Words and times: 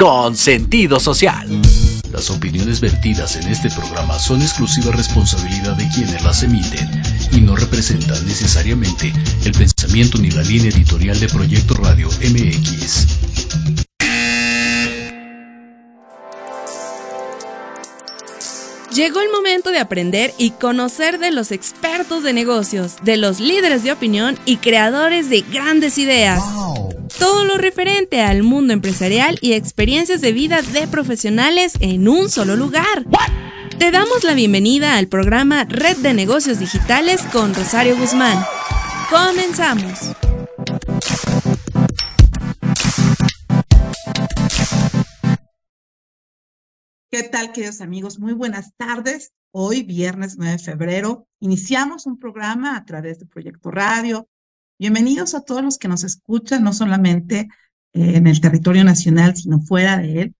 con 0.00 0.34
sentido 0.34 0.98
social. 0.98 1.46
Las 2.10 2.30
opiniones 2.30 2.80
vertidas 2.80 3.36
en 3.36 3.46
este 3.48 3.68
programa 3.68 4.18
son 4.18 4.40
exclusiva 4.40 4.92
responsabilidad 4.92 5.76
de 5.76 5.86
quienes 5.90 6.24
las 6.24 6.42
emiten 6.42 7.02
y 7.32 7.42
no 7.42 7.54
representan 7.54 8.26
necesariamente 8.26 9.12
el 9.44 9.52
pensamiento 9.52 10.16
ni 10.16 10.30
la 10.30 10.42
línea 10.42 10.70
editorial 10.70 11.20
de 11.20 11.28
Proyecto 11.28 11.74
Radio 11.74 12.08
MX. 12.08 13.06
Llegó 18.94 19.20
el 19.20 19.30
momento 19.30 19.70
de 19.70 19.80
aprender 19.80 20.32
y 20.38 20.52
conocer 20.52 21.18
de 21.18 21.30
los 21.30 21.52
expertos 21.52 22.22
de 22.22 22.32
negocios, 22.32 22.96
de 23.02 23.18
los 23.18 23.38
líderes 23.38 23.84
de 23.84 23.92
opinión 23.92 24.38
y 24.46 24.56
creadores 24.56 25.28
de 25.28 25.42
grandes 25.42 25.98
ideas. 25.98 26.42
Todo 27.20 27.44
lo 27.44 27.58
referente 27.58 28.22
al 28.22 28.42
mundo 28.42 28.72
empresarial 28.72 29.38
y 29.42 29.52
experiencias 29.52 30.22
de 30.22 30.32
vida 30.32 30.62
de 30.62 30.88
profesionales 30.88 31.74
en 31.80 32.08
un 32.08 32.30
solo 32.30 32.56
lugar. 32.56 33.04
Te 33.78 33.90
damos 33.90 34.24
la 34.24 34.32
bienvenida 34.32 34.96
al 34.96 35.06
programa 35.06 35.64
Red 35.64 35.98
de 35.98 36.14
Negocios 36.14 36.58
Digitales 36.58 37.20
con 37.30 37.54
Rosario 37.54 37.94
Guzmán. 37.98 38.42
Comenzamos. 39.10 40.16
¿Qué 47.10 47.22
tal, 47.24 47.52
queridos 47.52 47.82
amigos? 47.82 48.18
Muy 48.18 48.32
buenas 48.32 48.74
tardes. 48.78 49.34
Hoy, 49.50 49.82
viernes 49.82 50.36
9 50.38 50.52
de 50.52 50.58
febrero, 50.58 51.28
iniciamos 51.38 52.06
un 52.06 52.18
programa 52.18 52.78
a 52.78 52.86
través 52.86 53.18
de 53.18 53.26
Proyecto 53.26 53.70
Radio. 53.70 54.26
Bienvenidos 54.80 55.34
a 55.34 55.42
todos 55.42 55.62
los 55.62 55.76
que 55.76 55.88
nos 55.88 56.04
escuchan, 56.04 56.64
no 56.64 56.72
solamente 56.72 57.50
eh, 57.92 58.12
en 58.16 58.26
el 58.26 58.40
territorio 58.40 58.82
nacional, 58.82 59.36
sino 59.36 59.60
fuera 59.60 59.98
de 59.98 60.22
él, 60.22 60.34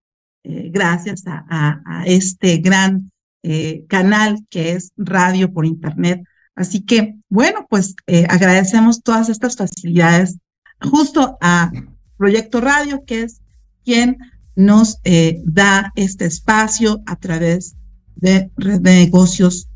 eh, 0.45 0.71
gracias 0.73 1.25
a, 1.27 2.05
este 2.07 2.57
gran 2.57 3.13
eh, 3.43 3.85
canal 3.87 4.39
que 4.49 4.73
es 4.73 4.93
radio 4.97 5.53
por 5.53 5.67
Internet. 5.67 6.23
Así 6.55 6.87
que, 6.87 7.17
bueno, 7.29 7.67
pues 7.69 7.95
agradecemos 8.31 9.03
todas 9.03 9.29
estas 9.29 9.57
facilidades 9.57 10.39
justo 10.81 11.37
a 11.43 11.71
Proyecto 12.17 12.63
Radio, 12.63 13.05
que 13.05 13.25
es 13.25 13.43
quien 13.85 14.17
nos 14.57 15.03
da 15.45 15.93
este 15.97 16.25
espacio 16.25 17.03
a 17.05 17.17
través 17.17 17.77
de 18.17 18.51
Red 18.57 18.81
de 18.81 19.05
Negocios 19.05 19.69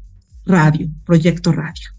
Radio, 0.46 0.88
Proyecto 1.04 1.52
Radio. 1.52 1.93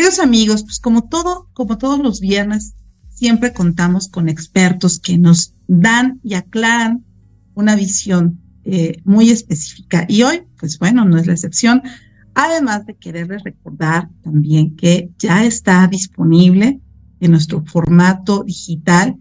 Queridos 0.00 0.20
amigos, 0.20 0.62
pues 0.62 0.80
como 0.80 1.10
todo, 1.10 1.50
como 1.52 1.76
todos 1.76 1.98
los 1.98 2.20
viernes, 2.20 2.74
siempre 3.10 3.52
contamos 3.52 4.08
con 4.08 4.30
expertos 4.30 4.98
que 4.98 5.18
nos 5.18 5.52
dan 5.68 6.20
y 6.24 6.32
aclaran 6.32 7.04
una 7.52 7.76
visión 7.76 8.40
eh, 8.64 9.02
muy 9.04 9.28
específica. 9.28 10.06
Y 10.08 10.22
hoy, 10.22 10.44
pues 10.58 10.78
bueno, 10.78 11.04
no 11.04 11.18
es 11.18 11.26
la 11.26 11.34
excepción. 11.34 11.82
Además 12.34 12.86
de 12.86 12.96
quererles 12.96 13.44
recordar 13.44 14.08
también 14.22 14.74
que 14.74 15.10
ya 15.18 15.44
está 15.44 15.86
disponible 15.86 16.80
en 17.20 17.30
nuestro 17.30 17.62
formato 17.66 18.42
digital 18.42 19.18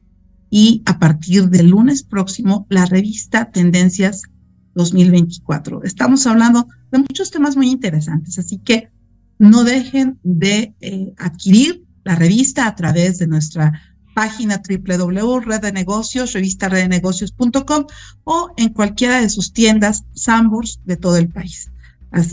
y 0.50 0.82
a 0.86 0.98
partir 0.98 1.50
del 1.50 1.72
lunes 1.72 2.04
próximo 2.04 2.68
la 2.70 2.86
revista 2.86 3.52
Tendencias 3.52 4.22
2024. 4.76 5.84
Estamos 5.84 6.26
hablando 6.26 6.70
de 6.90 7.00
muchos 7.00 7.32
temas 7.32 7.58
muy 7.58 7.70
interesantes, 7.70 8.40
así 8.40 8.60
que 8.60 8.94
no 9.40 9.64
dejen 9.64 10.20
de 10.24 10.76
eh, 10.82 11.14
adquirir 11.18 11.86
la 12.04 12.16
revista 12.16 12.68
a 12.68 12.76
través 12.76 13.18
de 13.18 13.28
nuestra 13.28 13.82
página 14.14 14.62
revistareddenegocios.com 16.34 17.86
o 18.26 18.54
en 18.58 18.70
cualquiera 18.70 19.22
de 19.22 19.30
sus 19.30 19.54
tiendas 19.54 20.04
Sambors 20.14 20.82
de 20.86 20.98
todo 20.98 21.18
el 21.18 21.30
país. 21.30 21.72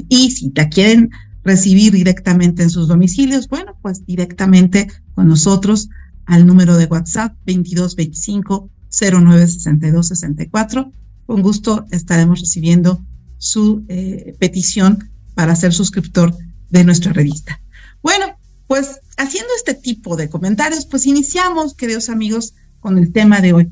Y 0.08 0.32
si 0.32 0.52
la 0.54 0.68
quieren 0.68 1.10
recibir 1.44 1.92
directamente 1.92 2.64
en 2.64 2.70
sus 2.70 2.88
domicilios, 2.88 3.48
bueno, 3.48 3.78
pues 3.82 4.04
directamente 4.04 4.88
con 5.14 5.28
nosotros 5.28 5.88
al 6.24 6.44
número 6.44 6.76
de 6.76 6.86
WhatsApp 6.86 7.36
2225 7.46 8.68
0962 8.90 10.08
64. 10.08 10.90
Con 11.26 11.42
gusto 11.42 11.86
estaremos 11.90 12.40
recibiendo 12.40 13.04
su 13.38 13.84
eh, 13.88 14.34
petición 14.40 15.10
para 15.34 15.54
ser 15.54 15.72
suscriptor 15.72 16.34
de 16.70 16.84
nuestra 16.84 17.12
revista. 17.12 17.60
Bueno, 18.02 18.38
pues 18.66 19.00
haciendo 19.16 19.50
este 19.56 19.74
tipo 19.74 20.16
de 20.16 20.28
comentarios, 20.28 20.86
pues 20.86 21.06
iniciamos, 21.06 21.74
queridos 21.74 22.08
amigos, 22.08 22.54
con 22.80 22.98
el 22.98 23.12
tema 23.12 23.40
de 23.40 23.52
hoy. 23.52 23.70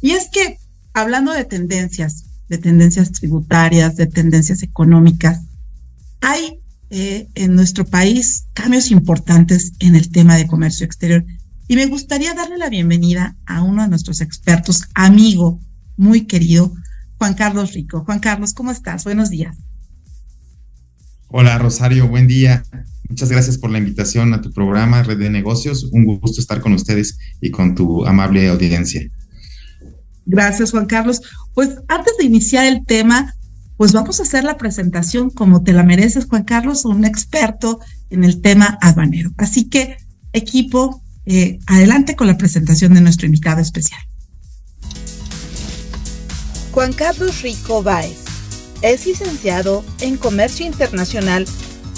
Y 0.00 0.12
es 0.12 0.28
que 0.30 0.58
hablando 0.94 1.32
de 1.32 1.44
tendencias, 1.44 2.24
de 2.48 2.58
tendencias 2.58 3.12
tributarias, 3.12 3.96
de 3.96 4.06
tendencias 4.06 4.62
económicas, 4.62 5.42
hay 6.20 6.60
eh, 6.90 7.28
en 7.34 7.54
nuestro 7.54 7.84
país 7.84 8.46
cambios 8.54 8.90
importantes 8.90 9.72
en 9.80 9.94
el 9.94 10.10
tema 10.10 10.36
de 10.36 10.46
comercio 10.46 10.86
exterior. 10.86 11.24
Y 11.66 11.76
me 11.76 11.86
gustaría 11.86 12.32
darle 12.34 12.56
la 12.56 12.70
bienvenida 12.70 13.36
a 13.44 13.62
uno 13.62 13.82
de 13.82 13.88
nuestros 13.88 14.20
expertos, 14.20 14.84
amigo 14.94 15.60
muy 15.96 16.26
querido, 16.26 16.72
Juan 17.18 17.34
Carlos 17.34 17.74
Rico. 17.74 18.04
Juan 18.04 18.20
Carlos, 18.20 18.54
¿cómo 18.54 18.70
estás? 18.70 19.04
Buenos 19.04 19.28
días. 19.28 19.56
Hola 21.30 21.58
Rosario, 21.58 22.08
buen 22.08 22.26
día. 22.26 22.62
Muchas 23.06 23.30
gracias 23.30 23.58
por 23.58 23.68
la 23.70 23.76
invitación 23.76 24.32
a 24.32 24.40
tu 24.40 24.50
programa 24.50 25.02
Red 25.02 25.18
de 25.18 25.28
Negocios. 25.28 25.84
Un 25.92 26.06
gusto 26.06 26.40
estar 26.40 26.62
con 26.62 26.72
ustedes 26.72 27.18
y 27.42 27.50
con 27.50 27.74
tu 27.74 28.06
amable 28.06 28.48
audiencia. 28.48 29.06
Gracias, 30.24 30.70
Juan 30.70 30.86
Carlos. 30.86 31.20
Pues 31.52 31.76
antes 31.88 32.14
de 32.18 32.24
iniciar 32.24 32.64
el 32.64 32.86
tema, 32.86 33.34
pues 33.76 33.92
vamos 33.92 34.20
a 34.20 34.22
hacer 34.22 34.42
la 34.42 34.56
presentación 34.56 35.28
como 35.28 35.62
te 35.62 35.74
la 35.74 35.82
mereces, 35.82 36.24
Juan 36.24 36.44
Carlos, 36.44 36.86
un 36.86 37.04
experto 37.04 37.78
en 38.08 38.24
el 38.24 38.40
tema 38.40 38.78
aduanero. 38.80 39.30
Así 39.36 39.68
que, 39.68 39.98
equipo, 40.32 41.02
eh, 41.26 41.58
adelante 41.66 42.16
con 42.16 42.26
la 42.26 42.38
presentación 42.38 42.94
de 42.94 43.02
nuestro 43.02 43.26
invitado 43.26 43.60
especial. 43.60 44.00
Juan 46.72 46.94
Carlos 46.94 47.42
Rico 47.42 47.82
Báez 47.82 48.27
es 48.82 49.06
licenciado 49.06 49.84
en 50.00 50.16
Comercio 50.16 50.66
Internacional 50.66 51.46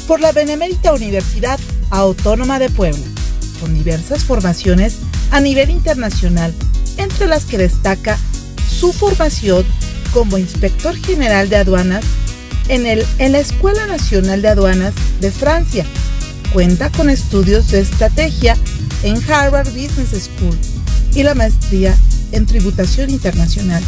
por 0.06 0.20
la 0.20 0.32
Benemérita 0.32 0.92
Universidad 0.92 1.58
Autónoma 1.90 2.58
de 2.58 2.70
Puebla, 2.70 3.04
con 3.60 3.74
diversas 3.74 4.24
formaciones 4.24 4.96
a 5.30 5.40
nivel 5.40 5.70
internacional, 5.70 6.54
entre 6.96 7.26
las 7.26 7.44
que 7.44 7.58
destaca 7.58 8.18
su 8.68 8.92
formación 8.92 9.64
como 10.12 10.38
inspector 10.38 10.96
general 10.96 11.48
de 11.48 11.56
aduanas 11.56 12.04
en, 12.68 12.86
el, 12.86 13.04
en 13.18 13.32
la 13.32 13.40
Escuela 13.40 13.86
Nacional 13.86 14.42
de 14.42 14.48
Aduanas 14.48 14.94
de 15.20 15.30
Francia. 15.30 15.84
Cuenta 16.52 16.90
con 16.90 17.10
estudios 17.10 17.70
de 17.70 17.80
estrategia 17.80 18.56
en 19.02 19.16
Harvard 19.30 19.68
Business 19.68 20.28
School 20.28 20.56
y 21.14 21.22
la 21.22 21.34
maestría 21.34 21.96
en 22.32 22.46
Tributación 22.46 23.10
Internacional, 23.10 23.82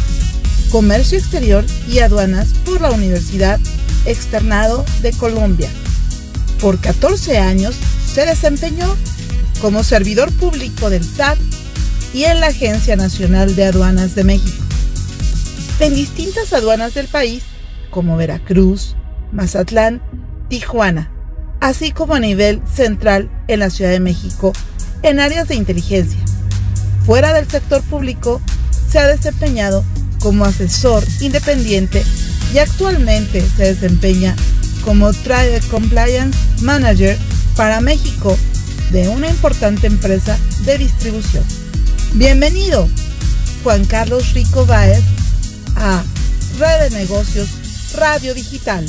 Comercio 0.73 1.19
Exterior 1.19 1.63
y 1.87 1.99
Aduanas 1.99 2.55
por 2.65 2.81
la 2.81 2.89
Universidad 2.89 3.59
Externado 4.07 4.83
de 5.03 5.11
Colombia. 5.11 5.69
Por 6.59 6.79
14 6.79 7.37
años 7.37 7.75
se 8.11 8.25
desempeñó 8.25 8.87
como 9.61 9.83
servidor 9.83 10.31
público 10.31 10.89
del 10.89 11.03
SAT 11.03 11.37
y 12.15 12.23
en 12.23 12.39
la 12.39 12.47
Agencia 12.47 12.95
Nacional 12.95 13.55
de 13.55 13.65
Aduanas 13.65 14.15
de 14.15 14.23
México. 14.23 14.63
En 15.79 15.93
distintas 15.93 16.53
aduanas 16.53 16.95
del 16.95 17.07
país, 17.07 17.43
como 17.91 18.17
Veracruz, 18.17 18.95
Mazatlán, 19.31 20.01
Tijuana, 20.49 21.11
así 21.61 21.91
como 21.91 22.15
a 22.15 22.19
nivel 22.19 22.63
central 22.65 23.29
en 23.47 23.59
la 23.59 23.69
Ciudad 23.69 23.91
de 23.91 23.99
México 23.99 24.53
en 25.03 25.19
áreas 25.19 25.49
de 25.49 25.53
inteligencia. 25.53 26.19
Fuera 27.05 27.31
del 27.31 27.47
sector 27.47 27.83
público, 27.83 28.41
se 28.89 28.97
ha 28.97 29.05
desempeñado 29.05 29.83
como 30.23 30.45
asesor 30.45 31.03
independiente 31.19 32.01
y 32.53 32.57
actualmente 32.59 33.45
se 33.57 33.73
desempeña 33.73 34.35
como 34.85 35.11
Trade 35.11 35.59
Compliance 35.69 36.37
Manager 36.61 37.17
para 37.57 37.81
México 37.81 38.35
de 38.91 39.09
una 39.09 39.29
importante 39.29 39.85
empresa 39.85 40.39
de 40.65 40.77
distribución. 40.77 41.43
Bienvenido, 42.13 42.87
Juan 43.63 43.83
Carlos 43.85 44.33
Rico 44.33 44.65
Báez, 44.65 45.03
a 45.75 46.01
Red 46.57 46.89
de 46.89 46.99
Negocios 46.99 47.49
Radio 47.95 48.33
Digital. 48.33 48.85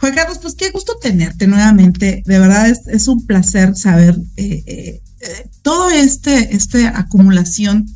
Juan 0.00 0.14
Carlos, 0.14 0.38
pues 0.40 0.54
qué 0.54 0.70
gusto 0.70 0.96
tenerte 0.98 1.46
nuevamente. 1.46 2.22
De 2.24 2.38
verdad 2.38 2.68
es, 2.68 3.08
un 3.08 3.26
placer 3.26 3.76
saber 3.76 4.16
eh, 4.36 4.62
eh, 4.66 5.02
eh, 5.20 5.50
todo 5.62 5.90
este, 5.90 6.54
esta 6.54 6.98
acumulación, 6.98 7.86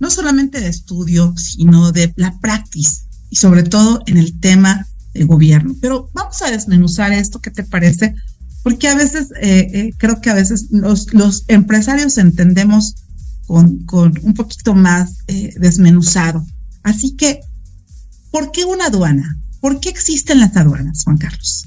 no 0.00 0.10
solamente 0.10 0.60
de 0.60 0.68
estudio, 0.68 1.34
sino 1.36 1.92
de 1.92 2.12
la 2.16 2.38
práctica 2.38 2.90
y 3.30 3.36
sobre 3.36 3.62
todo 3.62 4.02
en 4.06 4.16
el 4.16 4.38
tema 4.40 4.86
de 5.14 5.24
gobierno. 5.24 5.76
Pero 5.80 6.10
vamos 6.14 6.40
a 6.42 6.50
desmenuzar 6.50 7.12
esto, 7.12 7.40
¿qué 7.40 7.50
te 7.50 7.64
parece? 7.64 8.14
Porque 8.62 8.88
a 8.88 8.94
veces, 8.94 9.28
creo 9.98 10.20
que 10.20 10.30
a 10.30 10.34
veces 10.34 10.66
los, 10.70 11.12
los 11.14 11.44
empresarios 11.48 12.18
entendemos 12.18 12.94
con, 13.48 14.14
un 14.22 14.34
poquito 14.34 14.74
más 14.74 15.24
eh, 15.26 15.54
desmenuzado. 15.58 16.46
Así 16.82 17.16
que, 17.16 17.40
¿por 18.30 18.52
qué 18.52 18.64
una 18.64 18.86
aduana? 18.86 19.38
¿Por 19.60 19.80
qué 19.80 19.88
existen 19.88 20.38
las 20.38 20.56
aduanas, 20.56 21.02
Juan 21.02 21.16
Carlos? 21.16 21.64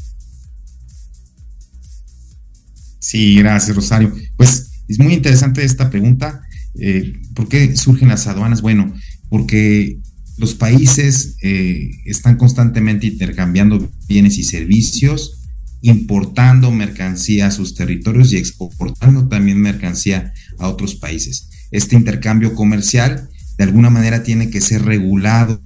Sí, 3.00 3.36
gracias, 3.36 3.76
Rosario. 3.76 4.14
Pues 4.38 4.70
es 4.88 5.00
muy 5.00 5.14
interesante 5.14 5.66
esta 5.66 5.90
pregunta. 5.90 6.44
Eh, 6.80 7.14
¿Por 7.34 7.48
qué 7.48 7.76
surgen 7.76 8.10
las 8.10 8.28
aduanas? 8.28 8.62
Bueno, 8.62 8.94
porque 9.30 10.00
los 10.38 10.56
países 10.56 11.38
eh, 11.42 11.90
están 12.06 12.38
constantemente 12.38 13.08
intercambiando 13.08 13.92
bienes 14.08 14.38
y 14.38 14.44
servicios, 14.44 15.42
importando 15.82 16.72
mercancía 16.72 17.48
a 17.48 17.52
sus 17.52 17.76
territorios 17.76 18.34
y 18.34 18.38
exportando 18.38 19.28
también 19.28 19.60
mercancía 19.60 20.34
a 20.60 20.68
otros 20.68 20.96
países. 20.96 21.50
Este 21.72 21.96
intercambio 21.96 22.56
comercial 22.56 23.30
de 23.58 23.64
alguna 23.64 23.90
manera 23.90 24.24
tiene 24.24 24.50
que 24.50 24.62
ser 24.62 24.84
regulado 24.84 25.62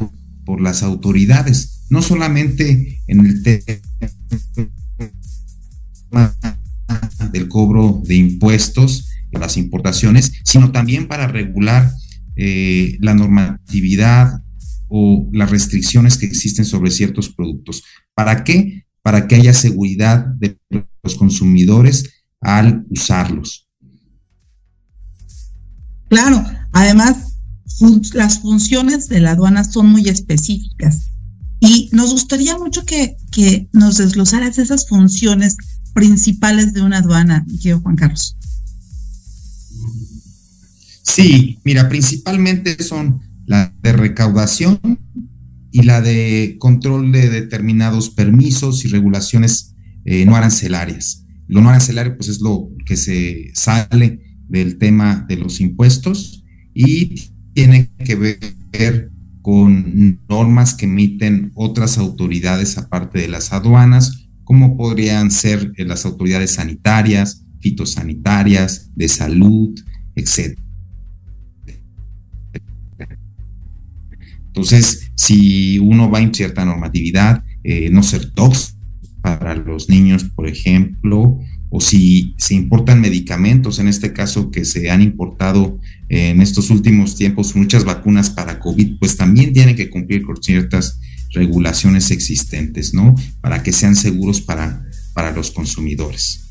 por 0.46 0.62
las 0.62 0.84
autoridades, 0.84 1.86
no 1.90 2.02
solamente 2.02 3.02
en 3.08 3.26
el 3.26 3.44
tema 3.44 3.82
del 7.32 7.48
cobro 7.48 8.02
de 8.06 8.16
impuestos 8.16 9.10
las 9.40 9.58
importaciones, 9.58 10.32
sino 10.44 10.72
también 10.72 11.08
para 11.08 11.28
regular 11.28 11.92
eh, 12.36 12.98
la 13.00 13.14
normatividad 13.14 14.42
o 14.88 15.30
las 15.34 15.50
restricciones 15.52 16.18
que 16.18 16.26
existen 16.26 16.66
sobre 16.66 16.92
ciertos 16.92 17.30
productos. 17.30 17.84
¿Para 18.14 18.44
qué? 18.44 18.86
Para 19.02 19.28
que 19.28 19.36
haya 19.36 19.54
seguridad 19.54 20.26
de 20.26 20.58
los 21.04 21.16
consumidores 21.16 22.24
al 22.42 22.86
usarlos. 22.90 23.68
Claro, 26.10 26.44
además 26.72 27.40
las 28.14 28.40
funciones 28.40 29.10
de 29.10 29.20
la 29.20 29.32
aduana 29.32 29.64
son 29.64 29.88
muy 29.88 30.08
específicas 30.08 31.12
y 31.60 31.90
nos 31.92 32.12
gustaría 32.12 32.58
mucho 32.58 32.86
que, 32.86 33.18
nos 33.74 33.98
desglosaras 33.98 34.58
esas 34.58 34.88
funciones 34.88 35.58
principales 35.94 36.74
de 36.74 36.82
una 36.82 37.00
aduana, 37.00 37.46
querido 37.62 37.82
Juan 37.82 37.96
Carlos. 37.96 38.35
Sí, 41.06 41.60
mira, 41.64 41.88
principalmente 41.88 42.82
son 42.84 43.22
la 43.46 43.74
de 43.82 43.94
recaudación 43.94 44.80
y 45.72 45.84
la 45.84 46.02
de 46.02 46.58
control 46.60 47.12
de 47.12 47.30
determinados 47.30 48.10
permisos 48.10 48.86
y 48.86 48.88
regulaciones 48.88 49.76
eh, 50.04 50.26
no 50.26 50.36
arancelarias. 50.36 51.26
Lo 51.48 51.62
no 51.62 51.70
arancelario, 51.70 52.18
pues 52.18 52.30
es 52.30 52.42
lo 52.42 52.70
que 52.86 52.98
se 52.98 53.52
sale 53.54 54.20
del 54.48 54.78
tema 54.78 55.26
de 55.28 55.38
los 55.38 55.62
impuestos 55.62 56.44
y 56.74 57.32
tiene 57.54 57.92
que 58.04 58.16
ver 58.72 59.12
con 59.42 60.20
normas 60.28 60.74
que 60.74 60.86
emiten 60.86 61.52
otras 61.54 61.98
autoridades 62.00 62.78
aparte 62.78 63.20
de 63.20 63.28
las 63.28 63.54
aduanas, 63.54 64.28
como 64.44 64.76
podrían 64.76 65.30
ser 65.30 65.72
eh, 65.78 65.86
las 65.86 66.06
autoridades 66.06 66.52
sanitarias, 66.52 67.46
fitosanitarias, 67.60 68.92
de 68.96 69.08
salud, 69.08 69.80
etc. 70.16 70.65
Entonces, 74.56 75.12
si 75.16 75.80
uno 75.80 76.10
va 76.10 76.22
en 76.22 76.34
cierta 76.34 76.64
normatividad, 76.64 77.44
eh, 77.66 77.90
no 77.90 78.04
ser 78.04 78.32
tóxico 78.32 78.80
para 79.22 79.54
los 79.56 79.90
niños, 79.90 80.24
por 80.24 80.48
ejemplo, 80.48 81.40
o 81.70 81.82
si 81.82 82.36
se 82.38 82.54
importan 82.54 83.02
medicamentos, 83.02 83.80
en 83.80 83.90
este 83.90 84.14
caso 84.14 84.52
que 84.52 84.64
se 84.64 84.90
han 84.90 85.02
importado 85.02 85.78
en 86.08 86.42
estos 86.42 86.70
últimos 86.70 87.18
tiempos 87.18 87.56
muchas 87.56 87.84
vacunas 87.84 88.30
para 88.30 88.60
COVID, 88.60 88.98
pues 89.00 89.18
también 89.18 89.52
tienen 89.52 89.76
que 89.76 89.90
cumplir 89.90 90.22
con 90.22 90.42
ciertas 90.42 91.00
regulaciones 91.34 92.12
existentes, 92.12 92.94
¿no? 92.94 93.14
Para 93.42 93.62
que 93.62 93.74
sean 93.74 93.98
seguros 93.98 94.40
para, 94.40 94.86
para 95.14 95.32
los 95.32 95.52
consumidores. 95.52 96.46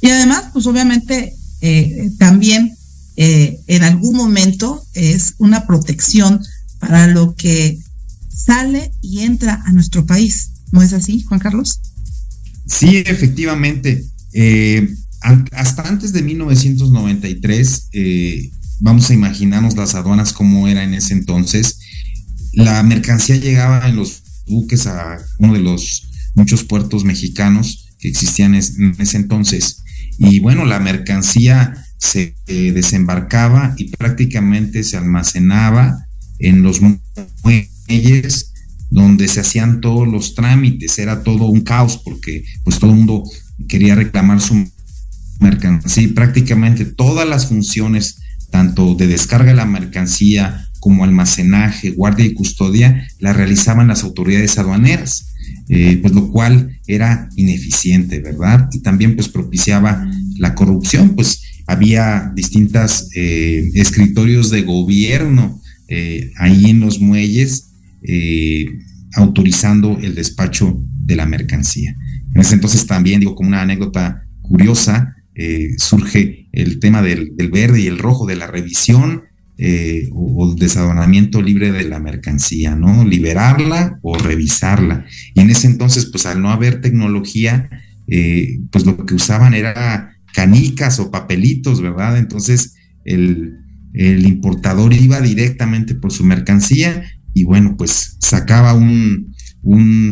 Y 0.00 0.08
además, 0.08 0.50
pues 0.52 0.66
obviamente 0.66 1.32
eh, 1.60 2.10
también 2.18 2.72
eh, 3.16 3.60
en 3.66 3.84
algún 3.84 4.16
momento 4.16 4.82
es 4.94 5.34
una 5.38 5.66
protección 5.66 6.40
para 6.82 7.06
lo 7.06 7.36
que 7.36 7.78
sale 8.28 8.90
y 9.00 9.20
entra 9.20 9.62
a 9.64 9.72
nuestro 9.72 10.04
país. 10.04 10.50
¿No 10.72 10.82
es 10.82 10.92
así, 10.92 11.22
Juan 11.22 11.38
Carlos? 11.38 11.80
Sí, 12.66 12.96
efectivamente. 13.06 14.04
Eh, 14.32 14.88
hasta 15.52 15.88
antes 15.88 16.12
de 16.12 16.22
1993, 16.22 17.88
eh, 17.92 18.50
vamos 18.80 19.08
a 19.08 19.14
imaginarnos 19.14 19.76
las 19.76 19.94
aduanas 19.94 20.32
como 20.32 20.66
era 20.66 20.82
en 20.82 20.94
ese 20.94 21.14
entonces. 21.14 21.78
La 22.52 22.82
mercancía 22.82 23.36
llegaba 23.36 23.88
en 23.88 23.94
los 23.94 24.20
buques 24.48 24.88
a 24.88 25.18
uno 25.38 25.52
de 25.52 25.60
los 25.60 26.10
muchos 26.34 26.64
puertos 26.64 27.04
mexicanos 27.04 27.90
que 28.00 28.08
existían 28.08 28.56
en 28.56 28.96
ese 28.98 29.16
entonces. 29.18 29.84
Y 30.18 30.40
bueno, 30.40 30.64
la 30.64 30.80
mercancía 30.80 31.74
se 31.98 32.34
eh, 32.48 32.72
desembarcaba 32.72 33.76
y 33.78 33.90
prácticamente 33.90 34.82
se 34.82 34.96
almacenaba 34.96 36.08
en 36.42 36.62
los 36.62 36.80
muelles 37.42 38.52
donde 38.90 39.26
se 39.26 39.40
hacían 39.40 39.80
todos 39.80 40.06
los 40.06 40.34
trámites, 40.34 40.98
era 40.98 41.22
todo 41.22 41.46
un 41.46 41.62
caos 41.62 41.98
porque 42.04 42.44
pues 42.62 42.78
todo 42.78 42.90
el 42.90 42.98
mundo 42.98 43.24
quería 43.66 43.94
reclamar 43.94 44.40
su 44.40 44.68
mercancía 45.40 46.02
y 46.02 46.08
prácticamente 46.08 46.84
todas 46.84 47.26
las 47.26 47.46
funciones, 47.46 48.20
tanto 48.50 48.94
de 48.94 49.06
descarga 49.06 49.50
de 49.50 49.56
la 49.56 49.64
mercancía 49.64 50.68
como 50.78 51.04
almacenaje, 51.04 51.90
guardia 51.92 52.26
y 52.26 52.34
custodia, 52.34 53.08
la 53.18 53.32
realizaban 53.32 53.88
las 53.88 54.02
autoridades 54.02 54.58
aduaneras, 54.58 55.32
eh, 55.68 55.98
pues 56.02 56.12
lo 56.12 56.30
cual 56.30 56.78
era 56.86 57.30
ineficiente, 57.36 58.20
¿verdad? 58.20 58.68
Y 58.72 58.80
también 58.80 59.14
pues 59.14 59.28
propiciaba 59.28 60.06
la 60.36 60.54
corrupción, 60.54 61.14
pues 61.14 61.40
había 61.66 62.30
distintas 62.34 63.08
eh, 63.14 63.70
escritorios 63.74 64.50
de 64.50 64.62
gobierno 64.62 65.61
eh, 65.94 66.32
ahí 66.38 66.70
en 66.70 66.80
los 66.80 67.00
muelles 67.00 67.74
eh, 68.02 68.64
autorizando 69.12 69.98
el 70.00 70.14
despacho 70.14 70.82
de 71.04 71.16
la 71.16 71.26
mercancía. 71.26 71.94
En 72.34 72.40
ese 72.40 72.54
entonces 72.54 72.86
también, 72.86 73.20
digo, 73.20 73.34
como 73.34 73.50
una 73.50 73.60
anécdota 73.60 74.24
curiosa, 74.40 75.14
eh, 75.34 75.74
surge 75.76 76.48
el 76.52 76.78
tema 76.78 77.02
del, 77.02 77.34
verde 77.52 77.82
y 77.82 77.88
el 77.88 77.98
rojo 77.98 78.24
de 78.26 78.36
la 78.36 78.46
revisión 78.46 79.24
o, 80.12 80.50
el 80.50 80.58
desadonamiento 80.58 81.42
libre 81.42 81.70
de 81.72 81.84
la 81.84 82.00
mercancía, 82.00 82.74
¿no? 82.74 83.04
Liberarla 83.04 83.98
o 84.00 84.16
revisarla. 84.16 85.04
Y 85.34 85.40
en 85.40 85.50
ese 85.50 85.66
entonces, 85.66 86.06
pues 86.06 86.24
al 86.24 86.40
no 86.40 86.50
haber 86.50 86.80
tecnología, 86.80 87.68
pues 88.70 88.86
lo 88.86 89.04
que 89.04 89.14
usaban 89.14 89.52
era 89.52 90.16
canicas 90.32 90.98
o 90.98 91.10
papelitos, 91.10 91.82
¿verdad? 91.82 92.16
Entonces, 92.16 92.74
el, 93.04 93.61
el 93.94 94.26
importador 94.26 94.92
iba 94.92 95.20
directamente 95.20 95.94
por 95.94 96.12
su 96.12 96.24
mercancía 96.24 97.04
y 97.34 97.44
bueno, 97.44 97.76
pues 97.76 98.16
sacaba 98.20 98.74
un, 98.74 99.30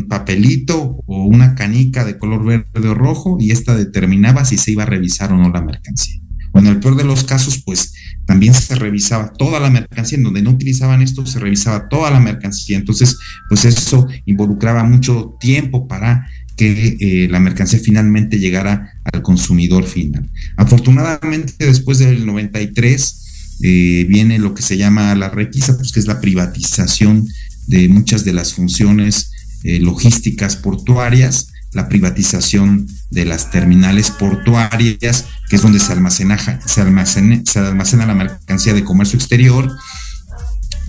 papelito 0.09 1.03
o 1.07 1.25
una 1.25 1.55
canica 1.55 2.05
de 2.05 2.19
color 2.19 2.45
verde 2.45 2.89
o 2.89 2.95
rojo 2.95 3.37
y 3.41 3.51
esta 3.51 3.77
determinaba 3.77 4.45
si 4.45 4.57
se 4.57 4.71
iba 4.73 4.85
a 4.85 4.87
revisar 4.87 5.33
o 5.33 5.37
no 5.37 5.51
la 5.51 5.61
mercancía. 5.61 6.21
Bueno, 6.53 6.69
en 6.69 6.77
el 6.77 6.81
peor 6.81 6.97
de 6.97 7.05
los 7.05 7.25
casos, 7.25 7.63
pues 7.65 7.93
también 8.27 8.55
se 8.55 8.75
revisaba 8.75 9.33
toda 9.33 9.61
la 9.61 9.71
mercancía, 9.71 10.19
en 10.19 10.25
donde 10.25 10.43
no 10.43 10.51
utilizaban 10.51 11.03
esto, 11.03 11.27
se 11.27 11.39
revisaba 11.39 11.89
toda 11.89 12.11
la 12.11 12.21
mercancía. 12.21 12.77
Entonces, 12.77 13.19
pues 13.49 13.65
eso 13.65 14.07
involucraba 14.25 14.85
mucho 14.85 15.37
tiempo 15.41 15.87
para 15.87 16.27
que 16.57 16.97
eh, 17.01 17.29
la 17.29 17.41
mercancía 17.41 17.79
finalmente 17.79 18.39
llegara 18.39 18.93
al 19.13 19.23
consumidor 19.23 19.85
final. 19.85 20.31
Afortunadamente, 20.57 21.55
después 21.59 21.99
del 21.99 22.27
93, 22.27 23.20
eh, 23.63 24.07
viene 24.09 24.39
lo 24.39 24.55
que 24.55 24.63
se 24.63 24.77
llama 24.77 25.15
la 25.15 25.29
requisa, 25.29 25.77
pues 25.77 25.93
que 25.93 26.01
es 26.01 26.07
la 26.07 26.21
privatización 26.21 27.29
de 27.67 27.89
muchas 27.89 28.25
de 28.25 28.33
las 28.33 28.55
funciones 28.55 29.31
eh, 29.65 29.79
logísticas 29.79 30.57
portuarias, 30.57 31.49
la 31.73 31.89
privatización 31.89 32.89
de 33.11 33.25
las 33.25 33.51
terminales 33.51 34.11
portuarias, 34.11 35.27
que 35.49 35.57
es 35.57 35.63
donde 35.63 35.79
se 35.79 35.93
almacena, 35.93 36.39
se 36.67 36.81
almacena, 36.81 38.07
la 38.07 38.15
mercancía 38.15 38.75
de 38.75 38.85
comercio 38.85 39.19
exterior, 39.19 39.71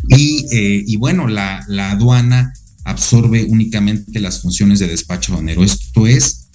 y, 0.08 0.46
eh, 0.52 0.86
bueno, 0.98 1.28
la, 1.28 1.64
la 1.68 1.92
aduana 1.92 2.54
absorbe 2.86 3.46
únicamente 3.48 4.20
las 4.20 4.42
funciones 4.42 4.80
de 4.80 4.88
despacho 4.88 5.34
aduanero. 5.34 5.64
Esto 5.64 6.08
es 6.08 6.48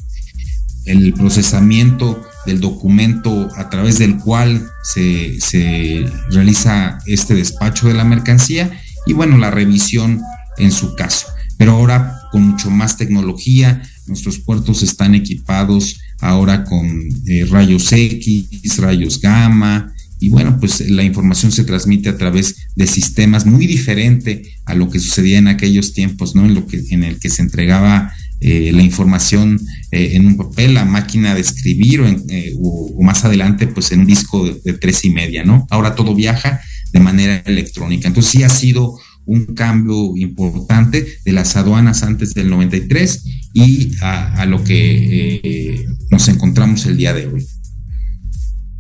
el 0.87 1.13
procesamiento 1.15 2.23
del 2.47 2.61
documento 2.61 3.49
a 3.57 3.69
través 3.69 3.99
del 3.99 4.19
cual 4.19 4.67
se, 4.83 6.07
realiza 6.31 6.99
este 7.07 7.35
despacho 7.35 7.89
de 7.89 7.95
la 7.95 8.05
mercancía 8.05 8.81
y 9.07 9.13
bueno, 9.13 9.37
la 9.37 9.51
revisión 9.51 10.23
en 10.57 10.73
su 10.73 10.95
caso. 10.95 11.27
Pero 11.59 11.73
ahora 11.73 12.19
con 12.33 12.43
mucho 12.43 12.71
más 12.71 12.97
tecnología, 12.97 13.83
nuestros 14.07 14.39
puertos 14.39 14.83
están 14.83 15.15
equipados 15.15 16.01
ahora 16.21 16.65
con 16.65 17.03
eh, 17.27 17.47
rayos 17.51 17.93
X, 17.93 18.77
rayos 18.79 19.21
gamma 19.21 19.93
y 20.19 20.31
bueno, 20.31 20.59
pues 20.59 20.89
la 20.91 21.03
información 21.03 21.53
se 21.53 21.65
transmite 21.65 22.09
a 22.09 22.17
través 22.17 22.69
de 22.75 22.87
sistemas 22.87 23.45
muy 23.45 23.67
diferente 23.67 24.43
a 24.65 24.75
lo 24.75 24.89
que 24.89 24.99
sucedía 24.99 25.39
en 25.39 25.49
aquellos 25.49 25.93
tiempos, 25.93 26.35
¿no? 26.35 26.47
En 26.47 26.55
lo 26.55 26.67
que 26.67 26.83
en 26.91 27.05
el 27.05 27.19
que 27.19 27.29
se 27.29 27.43
entregaba 27.43 28.13
eh, 28.41 28.71
la 28.71 28.83
información 28.83 29.59
eh, 29.91 30.11
en 30.13 30.27
un 30.27 30.37
papel, 30.37 30.75
la 30.75 30.85
máquina 30.85 31.35
de 31.35 31.41
escribir 31.41 32.03
o, 32.03 32.07
eh, 32.07 32.55
más 33.01 33.25
adelante, 33.25 33.67
pues 33.67 33.93
en 33.93 34.01
un 34.01 34.07
disco 34.07 34.47
de, 34.47 34.75
tres 34.75 35.07
y 35.07 35.11
media, 35.11 35.43
¿no? 35.43 35.67
Ahora 35.71 35.95
todo 35.95 36.15
viaja 36.15 36.61
de 36.93 37.01
manera 37.01 37.43
electrónica. 37.47 38.09
Entonces 38.09 38.31
sí 38.31 38.43
ha 38.43 38.51
sido 38.51 38.99
un 39.25 39.47
cambio 39.47 40.17
importante 40.17 41.07
de 41.25 41.33
las 41.33 41.57
aduanas 41.57 42.03
antes 42.03 42.35
del 42.35 42.51
93 42.51 43.25
y 43.55 43.97
a, 44.03 44.35
a 44.35 44.47
lo 44.47 44.63
que 44.63 45.87
nos 46.11 46.29
encontramos 46.29 46.85
el 46.85 46.99
día 46.99 47.15
de 47.15 47.27
hoy. 47.27 47.47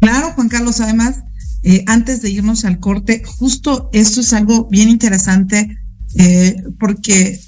Claro, 0.00 0.32
Juan 0.34 0.48
Carlos, 0.48 0.80
además, 0.80 1.22
antes 1.86 2.20
de 2.20 2.30
irnos 2.30 2.64
al 2.64 2.78
corte, 2.78 3.22
justo 3.24 3.88
esto 3.92 4.20
es 4.20 4.32
algo 4.34 4.68
bien 4.70 4.88
interesante 4.88 5.78
porque 6.78 7.40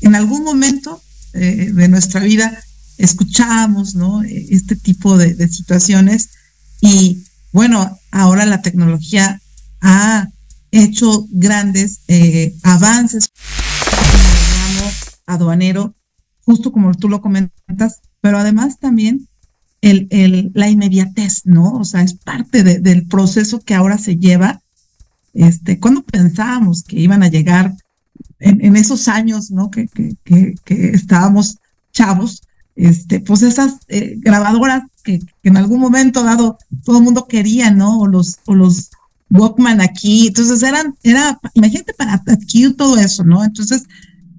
en 0.00 0.14
algún 0.14 0.44
momento 0.44 1.02
de 1.32 1.88
nuestra 1.88 2.20
vida 2.20 2.58
escuchamos 2.98 3.94
¿no? 3.94 4.22
este 4.22 4.76
tipo 4.76 5.16
de, 5.16 5.48
situaciones 5.48 6.30
y 6.80 7.24
bueno, 7.52 7.98
ahora 8.10 8.46
la 8.46 8.62
tecnología 8.62 9.40
ha 9.80 10.28
hecho 10.70 11.26
grandes 11.30 12.00
avances 12.62 13.30
en 13.92 14.84
el 14.84 14.92
aduanero, 15.26 15.94
justo 16.44 16.72
como 16.72 16.94
tú 16.94 17.08
lo 17.08 17.20
comentas, 17.20 18.00
pero 18.20 18.38
además 18.38 18.78
también 18.78 19.28
el, 19.80 20.06
el, 20.10 20.50
la 20.54 20.68
inmediatez, 20.68 21.42
¿no? 21.44 21.72
O 21.72 21.84
sea, 21.84 22.02
es 22.02 22.14
parte 22.14 22.62
del 22.62 23.06
proceso 23.06 23.60
que 23.60 23.74
ahora 23.74 23.98
se 23.98 24.16
lleva. 24.16 24.60
Este, 25.32 25.78
cuando 25.78 26.02
pensábamos 26.02 26.82
que 26.82 26.98
iban 26.98 27.22
a 27.22 27.28
llegar 27.28 27.74
en, 28.40 28.76
esos 28.76 29.08
años, 29.08 29.50
¿no? 29.50 29.70
Que, 29.70 29.86
que, 29.88 30.54
que, 30.64 30.90
estábamos 30.90 31.58
chavos, 31.92 32.42
este, 32.76 33.20
pues 33.20 33.42
esas 33.42 33.76
eh, 33.88 34.16
grabadoras 34.18 34.84
que, 35.04 35.20
en 35.42 35.56
algún 35.56 35.80
momento 35.80 36.22
dado 36.22 36.58
todo 36.84 36.98
el 36.98 37.04
mundo 37.04 37.26
quería, 37.26 37.70
¿no? 37.70 38.00
O 38.00 38.06
los, 38.06 38.38
o 38.46 38.54
los 38.54 38.90
Walkman 39.30 39.80
aquí, 39.80 40.28
entonces 40.28 40.62
eran, 40.62 40.94
era, 41.02 41.38
imagínate 41.54 41.94
para 41.94 42.14
adquirir 42.14 42.76
todo 42.76 42.98
eso, 42.98 43.22
¿no? 43.24 43.44
Entonces, 43.44 43.84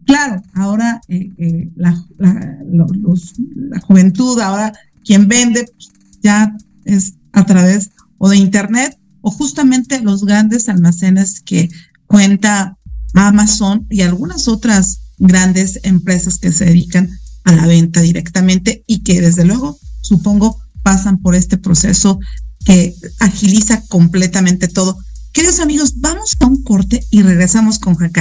claro, 0.05 0.41
ahora 0.53 1.01
eh, 1.07 1.31
eh, 1.37 1.69
la, 1.75 2.03
la, 2.17 2.57
los, 2.65 3.33
la 3.37 3.79
juventud 3.79 4.39
ahora 4.39 4.73
quien 5.05 5.27
vende 5.27 5.65
pues, 5.65 5.91
ya 6.21 6.55
es 6.85 7.13
a 7.33 7.45
través 7.45 7.91
o 8.17 8.29
de 8.29 8.37
Internet 8.37 8.97
o 9.21 9.31
justamente 9.31 10.01
los 10.01 10.25
grandes 10.25 10.67
almacenes 10.67 11.41
que 11.41 11.69
cuenta 12.07 12.77
Amazon 13.13 13.85
y 13.89 14.01
algunas 14.01 14.47
otras 14.47 14.99
grandes 15.17 15.79
empresas 15.83 16.37
que 16.37 16.51
se 16.51 16.65
dedican 16.65 17.09
a 17.43 17.53
la 17.53 17.67
venta 17.67 18.01
directamente 18.01 18.83
y 18.87 18.99
que 18.99 19.21
desde 19.21 19.45
luego, 19.45 19.79
supongo, 20.01 20.59
pasan 20.83 21.19
por 21.19 21.35
este 21.35 21.57
proceso 21.57 22.19
que 22.65 22.95
agiliza 23.19 23.83
completamente 23.87 24.67
todo. 24.67 24.97
Queridos 25.31 25.59
amigos, 25.59 25.99
vamos 25.99 26.35
a 26.39 26.45
un 26.45 26.63
corte 26.63 27.05
y 27.09 27.21
regresamos 27.21 27.79
con 27.79 27.95
Juan 27.95 28.11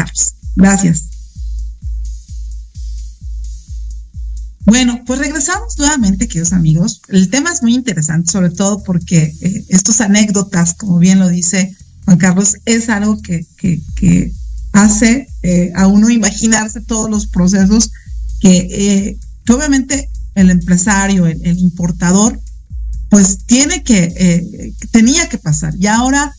Gracias. 0.57 1.05
Bueno, 4.67 5.03
pues 5.05 5.19
regresamos 5.19 5.77
nuevamente, 5.79 6.29
queridos 6.29 6.53
amigos. 6.53 7.03
El 7.09 7.29
tema 7.29 7.53
es 7.53 7.63
muy 7.63 7.75
interesante, 7.75 8.31
sobre 8.31 8.51
todo 8.51 8.83
porque 8.85 9.35
eh, 9.41 9.65
estas 9.69 10.01
anécdotas, 10.01 10.75
como 10.75 10.99
bien 10.99 11.19
lo 11.19 11.29
dice 11.29 11.75
Juan 12.05 12.19
Carlos, 12.19 12.57
es 12.67 12.89
algo 12.89 13.21
que, 13.21 13.45
que, 13.57 14.33
hace 14.73 15.29
eh, 15.43 15.73
a 15.75 15.87
uno 15.87 16.11
imaginarse 16.11 16.81
todos 16.81 17.11
los 17.11 17.27
procesos 17.27 17.91
que, 18.41 18.57
eh, 18.59 19.19
obviamente 19.49 20.09
el 20.35 20.51
empresario, 20.51 21.27
el, 21.27 21.59
importador, 21.59 22.41
pues 23.09 23.45
tiene 23.47 23.83
que, 23.83 24.73
tenía 24.93 25.29
que 25.29 25.39
pasar. 25.39 25.75
Y 25.77 25.89
ahora, 25.89 26.33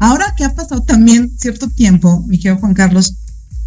ahora 0.00 0.34
que 0.36 0.44
ha 0.44 0.54
pasado 0.54 0.82
también 0.82 1.30
cierto 1.38 1.68
tiempo, 1.70 2.24
mi 2.26 2.38
querido 2.38 2.58
Juan 2.58 2.74
Carlos, 2.74 3.14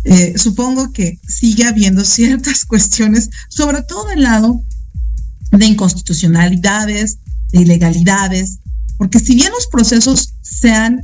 eh, 0.06 0.38
supongo 0.38 0.92
que 0.92 1.20
sigue 1.28 1.66
habiendo 1.66 2.06
ciertas 2.06 2.64
cuestiones, 2.68 3.30
sobre 3.50 3.82
todo 3.82 4.08
del 4.08 4.22
lado 4.22 4.62
de 5.52 5.66
inconstitucionalidades, 5.66 7.18
de 7.52 7.62
ilegalidades, 7.62 8.60
porque 8.98 9.20
si 9.20 9.36
bien 9.36 9.52
los 9.52 9.68
procesos 9.68 10.36
se 10.42 10.72
han, 10.72 11.02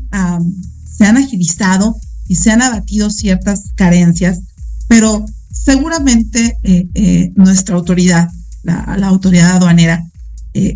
se 0.97 1.05
han 1.05 1.17
agilizado 1.17 1.99
y 2.31 2.35
se 2.35 2.49
han 2.51 2.61
abatido 2.61 3.09
ciertas 3.09 3.73
carencias, 3.75 4.39
pero 4.87 5.25
seguramente 5.51 6.57
eh, 6.63 6.87
eh, 6.93 7.33
nuestra 7.35 7.75
autoridad, 7.75 8.29
la, 8.63 9.07
autoridad 9.07 9.57
aduanera, 9.57 10.07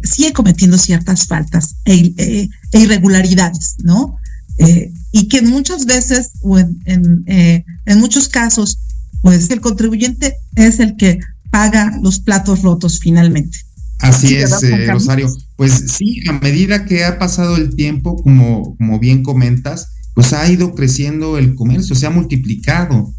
sigue 0.04 0.34
cometiendo 0.34 0.78
ciertas 0.78 1.28
faltas 1.28 1.76
e, 1.86 2.14
e 2.18 2.80
irregularidades, 2.80 3.76
¿no? 3.84 4.18
Eh, 4.58 4.92
y 5.12 5.28
que 5.28 5.42
muchas 5.42 5.86
veces 5.86 6.32
o 6.42 6.58
en, 6.58 6.80
en, 6.86 7.24
eh, 7.28 7.66
en, 7.86 8.00
muchos 8.00 8.30
casos, 8.30 8.80
pues 9.22 9.50
el 9.50 9.60
contribuyente 9.60 10.36
es 10.56 10.80
el 10.80 10.96
que 10.96 11.20
paga 11.52 11.98
los 12.02 12.20
platos 12.20 12.62
rotos 12.62 13.00
finalmente. 13.02 13.58
Así 14.00 14.36
es, 14.36 14.64
eh, 14.64 14.88
Rosario. 14.92 15.34
Pues 15.58 15.74
sí, 15.88 16.22
a 16.30 16.34
medida 16.34 16.86
que 16.86 17.04
ha 17.04 17.18
pasado 17.18 17.58
el 17.58 17.76
tiempo, 17.76 18.16
como, 18.22 18.76
como 18.78 19.00
bien 19.00 19.24
comentas, 19.24 19.90
pues 20.16 20.34
ha 20.34 20.50
ido 20.50 20.74
creciendo 20.74 21.38
el 21.38 21.54
comercio, 21.54 21.96
se 21.96 22.08
ha 22.08 22.10
multiplicado. 22.10 23.14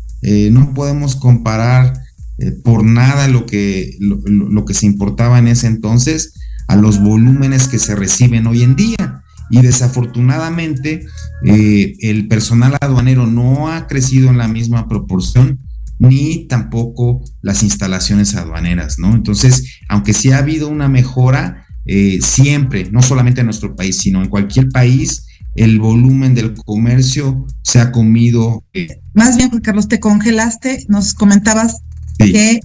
no 0.50 0.74
podemos 0.74 1.14
comparar 1.14 1.92
por 2.64 2.84
nada 2.84 3.28
lo 3.28 3.46
que, 3.46 3.96
lo, 4.00 4.64
que 4.64 4.74
se 4.74 4.86
importaba 4.86 5.38
en 5.38 5.48
ese 5.48 5.68
entonces 5.68 6.34
a 6.68 6.76
los 6.76 7.00
volúmenes 7.00 7.68
que 7.68 7.78
se 7.78 7.94
reciben 7.94 8.46
hoy 8.46 8.62
en 8.62 8.76
día 8.76 9.22
y 9.50 9.60
desafortunadamente 9.62 11.06
eh, 11.44 11.94
el 12.00 12.28
personal 12.28 12.76
aduanero 12.80 13.26
no 13.26 13.68
ha 13.68 13.86
crecido 13.86 14.30
en 14.30 14.38
la 14.38 14.48
misma 14.48 14.88
proporción 14.88 15.60
ni 15.98 16.46
tampoco 16.46 17.22
las 17.40 17.62
instalaciones 17.62 18.34
aduaneras, 18.34 18.98
¿no? 18.98 19.14
Entonces, 19.14 19.78
aunque 19.88 20.12
sí 20.12 20.30
ha 20.30 20.38
habido 20.38 20.68
una 20.68 20.88
mejora, 20.88 21.66
eh, 21.86 22.18
siempre, 22.20 22.90
no 22.90 23.00
solamente 23.00 23.40
en 23.40 23.46
nuestro 23.46 23.74
país, 23.74 23.96
sino 23.96 24.22
en 24.22 24.28
cualquier 24.28 24.68
país, 24.68 25.26
el 25.56 25.78
volumen 25.78 26.34
del 26.34 26.54
comercio 26.54 27.46
se 27.62 27.80
ha 27.80 27.92
comido. 27.92 28.64
Eh, 28.74 29.00
Más 29.14 29.36
bien, 29.36 29.50
Carlos, 29.60 29.88
te 29.88 30.00
congelaste, 30.00 30.86
nos 30.88 31.14
comentabas 31.14 31.78
que 32.18 32.60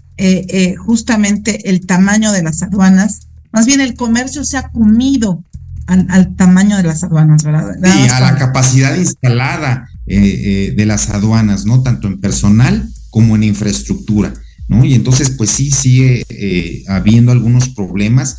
justamente 0.77 1.69
el 1.69 1.86
tamaño 1.86 2.31
de 2.31 2.41
las 2.43 2.62
aduanas, 2.62 3.27
más 3.51 3.65
bien 3.65 3.81
el 3.81 3.95
comercio 3.95 4.45
se 4.45 4.57
ha 4.57 4.69
comido 4.69 5.43
al, 5.88 6.36
tamaño 6.36 6.77
de 6.77 6.83
las 6.83 7.03
aduanas, 7.03 7.43
¿verdad? 7.43 7.75
Sí, 7.83 8.10
a 8.10 8.19
la 8.19 8.36
capacidad 8.36 8.95
instalada 8.95 9.89
eh, 10.07 10.17
eh, 10.17 10.74
de 10.75 10.86
las 10.86 11.10
aduanas, 11.10 11.65
¿no? 11.65 11.81
Tanto 11.81 12.07
en 12.07 12.19
personal 12.19 12.88
como 13.10 13.36
en 13.36 13.43
infraestructura, 13.43 14.33
¿no? 14.67 14.86
Y 14.86 14.93
entonces, 14.93 15.31
pues 15.31 15.50
sí, 15.50 15.71
sigue 15.71 16.24
eh, 16.29 16.83
habiendo 16.88 17.31
algunos 17.31 17.69
problemas. 17.69 18.38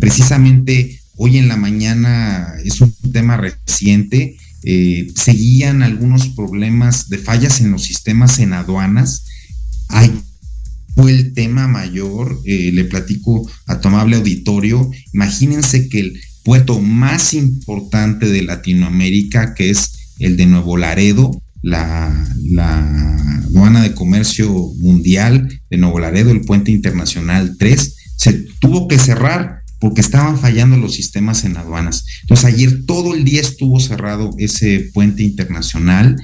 precisamente 0.00 0.99
hoy 1.22 1.36
en 1.36 1.48
la 1.48 1.56
mañana 1.58 2.54
es 2.64 2.80
un 2.80 2.94
tema 3.12 3.36
reciente. 3.36 4.38
seguían 5.14 5.82
algunos 5.82 6.28
problemas 6.28 7.10
de 7.10 7.18
fallas 7.18 7.60
en 7.60 7.70
los 7.70 7.82
sistemas 7.82 8.38
en 8.38 8.54
aduanas. 8.54 9.26
Hay 9.88 10.10
fue 10.94 11.12
el 11.12 11.34
tema 11.34 11.68
mayor, 11.68 12.40
le 12.44 12.84
platico 12.84 13.48
a 13.66 13.80
tu 13.80 13.88
amable 13.88 14.16
auditorio, 14.16 14.90
imagínense 15.12 15.88
que 15.88 16.00
el, 16.00 16.20
puerto 16.42 16.80
más 16.80 17.34
importante 17.34 18.26
de 18.26 18.42
Latinoamérica, 18.42 19.54
que 19.54 19.70
es 19.70 20.14
el 20.18 20.36
de 20.38 20.46
Nuevo 20.46 20.76
Laredo, 20.76 21.30
la, 21.62 22.28
la 22.50 23.42
aduana 23.44 23.82
de 23.82 23.94
comercio 23.94 24.50
mundial 24.78 25.60
de 25.68 25.76
Nuevo 25.76 25.98
Laredo, 25.98 26.30
el 26.30 26.40
puente 26.40 26.70
internacional 26.70 27.56
3, 27.58 27.96
se 28.16 28.32
tuvo 28.58 28.88
que 28.88 28.98
cerrar 28.98 29.59
porque 29.80 30.00
estaban 30.00 30.38
fallando 30.38 30.76
los 30.76 30.94
sistemas 30.94 31.44
en 31.44 31.56
aduanas. 31.56 32.04
Entonces 32.22 32.44
ayer 32.44 32.84
todo 32.86 33.14
el 33.14 33.24
día 33.24 33.40
estuvo 33.40 33.80
cerrado 33.80 34.30
ese 34.38 34.90
puente 34.92 35.22
internacional 35.22 36.16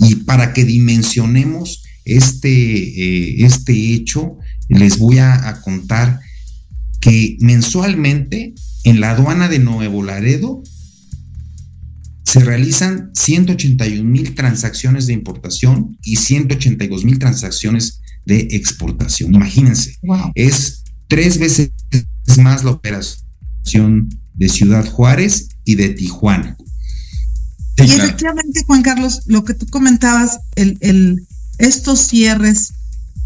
y 0.00 0.16
para 0.16 0.52
que 0.52 0.64
dimensionemos 0.64 1.82
este, 2.04 2.50
eh, 2.50 3.44
este 3.46 3.94
hecho, 3.94 4.36
les 4.68 4.98
voy 4.98 5.18
a 5.18 5.60
contar 5.62 6.20
que 7.00 7.36
mensualmente 7.40 8.54
en 8.84 9.00
la 9.00 9.10
aduana 9.10 9.48
de 9.48 9.58
Nuevo 9.58 10.02
Laredo 10.02 10.62
se 12.24 12.40
realizan 12.40 13.10
181 13.14 14.02
mil 14.02 14.34
transacciones 14.34 15.06
de 15.06 15.12
importación 15.12 15.96
y 16.02 16.16
182 16.16 17.04
mil 17.04 17.18
transacciones 17.18 18.00
de 18.26 18.48
exportación. 18.50 19.34
Imagínense, 19.34 19.98
es 20.34 20.82
tres 21.06 21.38
veces 21.38 21.70
más 22.38 22.64
la 22.64 22.70
operación 22.72 24.08
de 24.34 24.48
Ciudad 24.48 24.86
Juárez 24.88 25.48
y 25.64 25.76
de 25.76 25.90
Tijuana. 25.90 26.56
y 27.76 27.82
efectivamente, 27.82 28.62
Juan 28.66 28.82
Carlos, 28.82 29.22
lo 29.26 29.44
que 29.44 29.54
tú 29.54 29.66
comentabas, 29.66 30.38
el, 30.56 30.78
el, 30.80 31.26
estos 31.58 32.00
cierres 32.00 32.72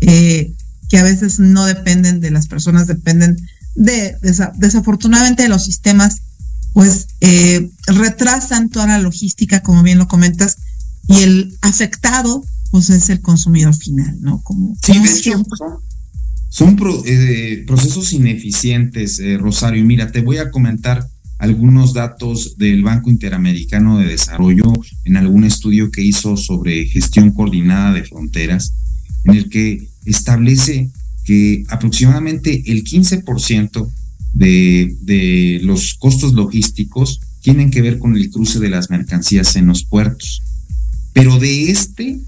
eh, 0.01 0.55
que 0.89 0.99
a 0.99 1.03
veces 1.03 1.39
no 1.39 1.67
dependen 1.67 2.21
de 2.21 2.31
las 2.31 2.47
personas, 2.49 2.87
dependen 2.87 3.37
de, 3.75 4.17
desafortunadamente 4.57 5.43
de 5.43 5.49
los 5.49 5.65
sistemas, 5.65 6.23
pues 6.73 7.09
eh, 7.21 7.71
retrasan 7.87 8.69
toda 8.69 8.87
la 8.87 8.99
logística, 8.99 9.63
como 9.63 9.83
bien 9.83 9.99
lo 9.99 10.09
comentas, 10.09 10.57
y 11.09 11.23
el 11.23 11.59
afectado, 11.63 12.45
pues 12.71 12.91
es 12.91 13.09
el 13.11 13.21
consumidor 13.21 13.75
final, 13.75 14.17
¿no? 14.21 14.43
Como, 14.43 14.77
sí, 14.83 15.33
son 16.49 16.77
eh, 17.05 17.65
procesos 17.67 18.13
ineficientes, 18.13 19.21
eh, 19.21 19.37
Rosario. 19.39 19.85
Mira, 19.85 20.11
te 20.11 20.23
voy 20.23 20.39
a 20.39 20.51
comentar 20.51 21.07
algunos 21.39 21.93
datos 21.93 22.57
del 22.57 22.83
Banco 22.83 23.11
Interamericano 23.11 23.99
de 23.99 24.07
Desarrollo 24.07 24.73
en 25.05 25.17
algún 25.17 25.45
estudio 25.45 25.91
que 25.91 26.03
hizo 26.03 26.37
sobre 26.37 26.87
gestión 26.87 27.31
coordinada 27.31 27.93
de 27.93 28.05
fronteras, 28.05 28.75
en 29.25 29.35
el 29.35 29.49
que 29.49 29.89
establece 30.05 30.91
que 31.25 31.65
aproximadamente 31.69 32.63
el 32.67 32.83
15% 32.83 33.89
de, 34.35 34.97
de 35.03 35.61
los 35.63 35.95
costos 35.95 36.33
logísticos 36.33 37.21
tienen 37.43 37.71
que 37.71 37.83
ver 37.83 37.99
con 37.99 38.17
el 38.17 38.31
cruce 38.31 38.59
de 38.59 38.71
las 38.71 38.91
mercancías 38.91 39.55
en 39.57 39.67
los 39.67 39.85
puertos. 39.85 40.43
Pero 41.13 41.39
de 41.39 41.71
este, 41.71 42.19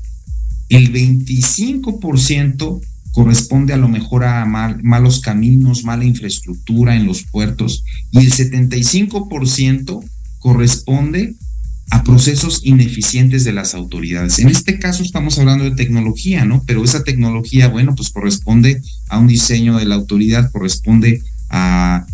el 0.68 0.92
25% 0.92 2.80
corresponde 3.12 3.72
a 3.72 3.76
lo 3.76 3.88
mejor 3.88 4.24
a 4.24 4.44
malos 4.44 5.20
caminos, 5.20 5.84
mala 5.84 6.04
infraestructura 6.04 6.94
en 6.94 7.06
los 7.06 7.24
puertos 7.24 7.84
y 8.10 8.18
el 8.18 8.32
75% 8.32 10.04
corresponde 10.38 11.34
a 11.90 12.04
procesos 12.04 12.60
ineficientes 12.64 13.42
de 13.42 13.52
las 13.52 13.74
autoridades. 13.74 14.38
En 14.38 14.48
este 14.48 14.78
caso 14.78 15.02
estamos 15.02 15.38
hablando 15.38 15.64
de 15.64 15.72
tecnología, 15.72 16.44
¿no? 16.44 16.62
Pero 16.64 16.84
esa 16.84 17.02
tecnología, 17.02 17.68
bueno, 17.68 17.96
pues 17.96 18.10
corresponde 18.10 18.80
a 19.08 19.18
un 19.18 19.26
diseño 19.26 19.76
de 19.76 19.86
la 19.86 19.96
autoridad, 19.96 20.50
corresponde 20.52 21.22
a, 21.48 22.06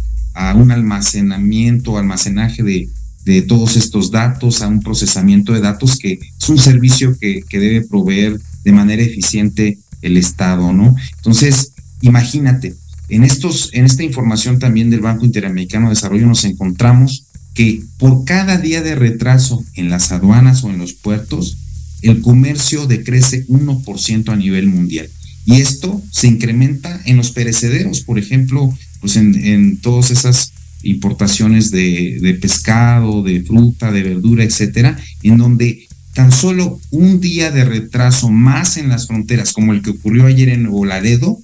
un 0.54 0.70
almacenamiento, 0.70 1.98
almacenaje 1.98 2.62
de, 2.62 3.42
todos 3.42 3.76
estos 3.76 4.10
datos, 4.10 4.62
a 4.62 4.68
un 4.68 4.80
procesamiento 4.80 5.52
de 5.52 5.60
datos 5.60 5.98
que 5.98 6.12
es 6.12 6.48
un 6.48 6.58
servicio 6.58 7.16
que 7.18 7.44
debe 7.50 7.82
proveer 7.82 8.38
de 8.64 8.72
manera 8.72 9.02
eficiente 9.02 9.78
el 10.02 10.16
Estado, 10.16 10.72
¿no? 10.72 10.94
Entonces, 11.16 11.72
imagínate, 12.00 12.74
en, 13.08 13.24
estos, 13.24 13.70
en 13.72 13.84
esta 13.84 14.02
información 14.02 14.58
también 14.58 14.90
del 14.90 15.00
Banco 15.00 15.24
Interamericano 15.24 15.86
de 15.86 15.94
Desarrollo 15.94 16.26
nos 16.26 16.44
encontramos 16.44 17.24
que 17.54 17.82
por 17.98 18.24
cada 18.24 18.58
día 18.58 18.82
de 18.82 18.94
retraso 18.94 19.64
en 19.74 19.88
las 19.88 20.12
aduanas 20.12 20.62
o 20.62 20.70
en 20.70 20.78
los 20.78 20.92
puertos, 20.92 21.56
el 22.02 22.20
comercio 22.20 22.86
decrece 22.86 23.46
1% 23.46 24.28
a 24.28 24.36
nivel 24.36 24.66
mundial. 24.66 25.08
Y 25.46 25.60
esto 25.60 26.02
se 26.10 26.26
incrementa 26.26 27.00
en 27.04 27.16
los 27.16 27.30
perecederos, 27.30 28.00
por 28.00 28.18
ejemplo, 28.18 28.76
pues 29.00 29.16
en, 29.16 29.34
en 29.44 29.76
todas 29.78 30.10
esas 30.10 30.52
importaciones 30.82 31.70
de, 31.70 32.18
de, 32.20 32.34
pescado, 32.34 33.22
de 33.22 33.42
fruta, 33.42 33.90
de 33.90 34.02
verdura, 34.02 34.44
etcétera, 34.44 34.96
en 35.22 35.38
donde 35.38 35.85
tan 36.16 36.32
solo 36.32 36.80
un 36.90 37.20
día 37.20 37.50
de 37.50 37.66
retraso 37.66 38.30
más 38.30 38.78
en 38.78 38.88
las 38.88 39.06
fronteras, 39.06 39.52
como 39.52 39.74
el 39.74 39.82
que 39.82 39.90
ocurrió 39.90 40.24
ayer 40.24 40.48
en 40.48 40.62
Nuevo 40.62 41.42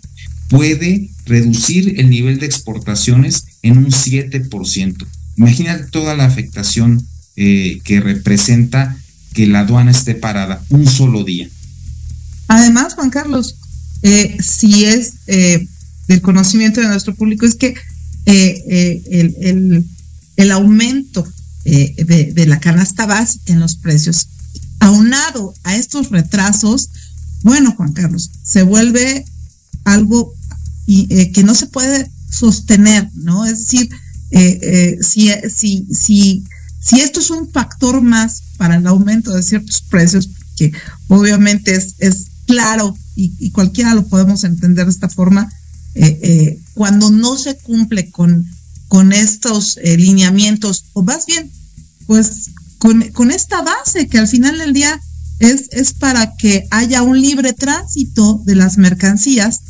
puede 0.49 1.11
reducir 1.26 2.00
el 2.00 2.09
nivel 2.09 2.38
de 2.38 2.47
exportaciones 2.47 3.45
en 3.61 3.76
un 3.76 3.88
7%. 3.88 5.07
Imagínate 5.37 5.85
toda 5.90 6.16
la 6.16 6.25
afectación 6.25 7.07
eh, 7.37 7.81
que 7.85 8.01
representa 8.01 8.97
que 9.35 9.47
la 9.47 9.61
aduana 9.61 9.90
esté 9.90 10.14
parada 10.14 10.64
un 10.70 10.87
solo 10.87 11.23
día. 11.23 11.51
Además, 12.49 12.94
Juan 12.94 13.11
Carlos, 13.11 13.57
eh, 14.03 14.38
si 14.40 14.87
es 14.87 15.16
eh, 15.27 15.66
del 16.09 16.23
conocimiento 16.23 16.81
de 16.81 16.88
nuestro 16.88 17.14
público, 17.14 17.44
es 17.44 17.57
que 17.57 17.75
el, 18.25 19.85
el, 20.37 20.51
aumento 20.51 21.29
de, 21.64 22.33
de, 22.35 22.47
la 22.47 22.59
canasta 22.59 23.05
básica 23.05 23.53
en 23.53 23.61
los 23.61 23.77
precios 23.77 24.29
aunado 24.83 25.55
a 25.62 25.77
estos 25.77 26.11
retrasos, 26.11 26.90
bueno, 27.42 27.73
Juan 27.77 27.92
Carlos, 27.92 28.31
se 28.42 28.64
vuelve 28.64 29.25
algo 29.85 30.35
eh, 30.88 31.31
que 31.31 31.45
no 31.45 31.55
se 31.55 31.66
puede 31.68 32.11
sostener, 32.29 33.09
¿no? 33.14 33.47
Es 33.47 33.61
decir, 33.61 33.88
eh, 34.33 34.59
eh, 34.61 34.99
si, 35.01 35.31
si, 35.55 35.87
si, 35.95 36.45
si 36.81 37.01
esto 37.01 37.21
es 37.21 37.31
un 37.31 37.49
factor 37.49 38.01
más 38.01 38.42
para 38.57 38.77
el 38.77 38.87
aumento 38.88 39.33
de 39.33 39.45
ciertos 39.45 39.83
precios, 39.83 40.29
que 40.57 40.73
obviamente 41.07 41.77
es, 41.77 41.95
es 41.99 42.27
claro 42.47 42.97
y, 43.14 43.51
cualquiera 43.51 43.95
lo 43.95 44.07
podemos 44.09 44.42
entender 44.42 44.87
de 44.87 44.92
esta 44.92 45.09
forma, 45.09 45.49
cuando 46.75 47.11
no 47.11 47.37
se 47.37 47.57
cumple 47.59 48.11
con, 48.11 48.49
con 48.88 49.12
estos 49.12 49.79
lineamientos, 49.85 50.87
o 50.95 51.03
más 51.03 51.27
bien, 51.27 51.53
pues 52.07 52.51
con, 52.83 53.31
esta 53.31 53.62
base 53.62 54.09
que 54.09 54.18
al 54.18 54.27
final 54.27 54.59
del 54.59 54.73
día 54.73 55.01
es, 55.38 55.68
es 55.71 55.92
para 55.92 56.35
que 56.37 56.66
haya 56.73 57.03
un 57.03 57.21
libre 57.21 57.53
tránsito 57.53 58.42
de 58.45 58.57
las 58.57 58.77
mercancías. 58.77 59.61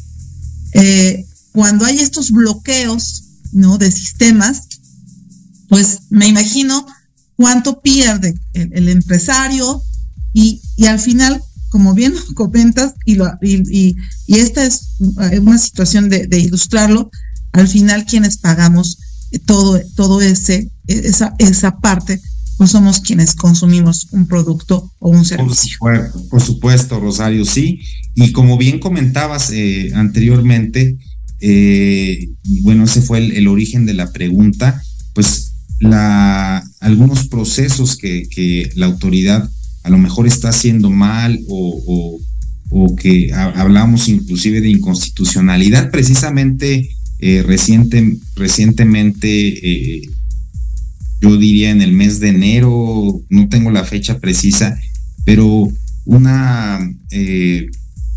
Eh, 0.72 1.26
cuando 1.52 1.84
hay 1.84 1.98
estos 1.98 2.30
bloqueos 2.30 3.24
¿no? 3.52 3.76
de 3.76 3.92
sistemas, 3.92 4.62
pues 5.68 5.98
me 6.08 6.26
imagino 6.26 6.86
cuánto 7.36 7.82
pierde 7.82 8.34
el, 8.54 8.88
empresario 8.88 9.82
y, 10.32 10.62
y, 10.76 10.86
al 10.86 10.98
final, 10.98 11.42
como 11.68 11.92
bien 11.92 12.14
comentas, 12.34 12.94
y, 13.04 13.16
lo, 13.16 13.30
y, 13.42 13.94
y, 14.26 14.38
esta 14.38 14.64
es 14.64 14.94
una 15.38 15.58
situación 15.58 16.08
de, 16.08 16.26
de, 16.26 16.38
ilustrarlo, 16.38 17.10
al 17.52 17.68
final 17.68 18.06
quienes 18.06 18.38
pagamos 18.38 18.96
todo, 19.44 19.78
todo 19.96 20.22
ese, 20.22 20.70
esa, 20.86 21.34
esa 21.38 21.78
parte 21.78 22.22
pues 22.56 22.70
somos 22.70 23.00
quienes 23.00 23.34
consumimos 23.34 24.08
un 24.12 24.26
producto 24.26 24.92
o 24.98 25.10
un 25.10 25.24
servicio. 25.24 25.78
Por 26.30 26.40
supuesto, 26.40 27.00
Rosario, 27.00 27.44
sí. 27.44 27.80
Y 28.14 28.32
como 28.32 28.58
bien 28.58 28.78
comentabas 28.78 29.50
eh, 29.50 29.90
anteriormente, 29.94 30.96
eh, 31.40 32.28
bueno, 32.62 32.84
ese 32.84 33.02
fue 33.02 33.18
el, 33.18 33.48
origen 33.48 33.86
de 33.86 33.94
la 33.94 34.12
pregunta, 34.12 34.82
pues 35.14 35.54
la, 35.80 36.62
algunos 36.80 37.26
procesos 37.26 37.96
que, 37.96 38.70
la 38.76 38.86
autoridad 38.86 39.50
a 39.82 39.90
lo 39.90 39.98
mejor 39.98 40.28
está 40.28 40.50
haciendo 40.50 40.90
mal 40.90 41.40
o, 41.48 42.18
o, 42.70 42.96
que 42.96 43.32
hablamos 43.32 44.08
inclusive 44.08 44.60
de 44.60 44.70
inconstitucionalidad, 44.70 45.90
precisamente 45.90 46.88
eh, 47.18 47.42
reciente, 47.42 48.18
recientemente 48.36 50.08
yo 51.22 51.36
diría 51.36 51.70
en 51.70 51.80
el 51.80 51.92
mes 51.92 52.18
de 52.18 52.30
enero, 52.30 53.22
no 53.30 53.48
tengo 53.48 53.70
la 53.70 53.84
fecha 53.84 54.18
precisa, 54.18 54.76
pero 55.24 55.72
una, 56.04 56.80
eh, 57.12 57.70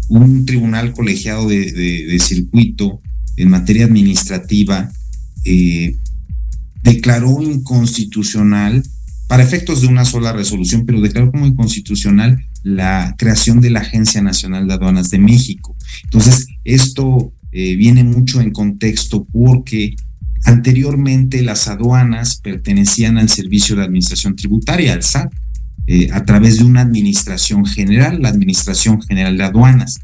un 0.09 0.45
tribunal 0.45 0.91
colegiado 0.91 1.47
de, 1.47 2.17
circuito 2.19 3.01
en 3.37 3.49
materia 3.49 3.85
administrativa 3.85 4.91
eh, 5.43 5.95
declaró 6.81 7.43
inconstitucional, 7.43 8.83
para 9.27 9.43
efectos 9.43 9.81
de 9.81 9.87
una 9.87 10.05
sola 10.05 10.33
resolución, 10.33 10.85
pero 10.85 11.01
declaró 11.01 11.31
como 11.31 11.47
inconstitucional 11.47 12.43
la 12.63 13.15
creación 13.17 13.59
de 13.59 13.71
la 13.71 13.79
Agencia 13.81 14.21
Nacional 14.21 14.67
de 14.67 14.73
Aduanas 14.75 15.09
de 15.09 15.17
México. 15.17 15.75
Entonces, 16.03 16.47
esto 16.63 17.33
eh, 17.51 17.75
viene 17.75 18.03
mucho 18.03 18.39
en 18.39 18.51
contexto 18.51 19.25
porque 19.25 19.95
Anteriormente 20.45 21.41
las 21.41 21.67
aduanas 21.67 22.38
pertenecían 22.38 23.17
al 23.17 23.29
Servicio 23.29 23.75
de 23.75 23.84
Administración 23.84 24.36
Tributaria, 24.36 24.93
al 24.93 25.03
SAT, 25.03 25.34
eh, 25.88 26.10
a 26.12 26.23
través 26.23 26.60
de 26.60 26.63
una 26.63 26.81
administración 26.81 27.65
general, 27.65 28.21
la 28.21 28.29
Administración 28.29 29.01
General 29.01 29.36
de 29.38 29.43
Aduanas. 29.43 29.99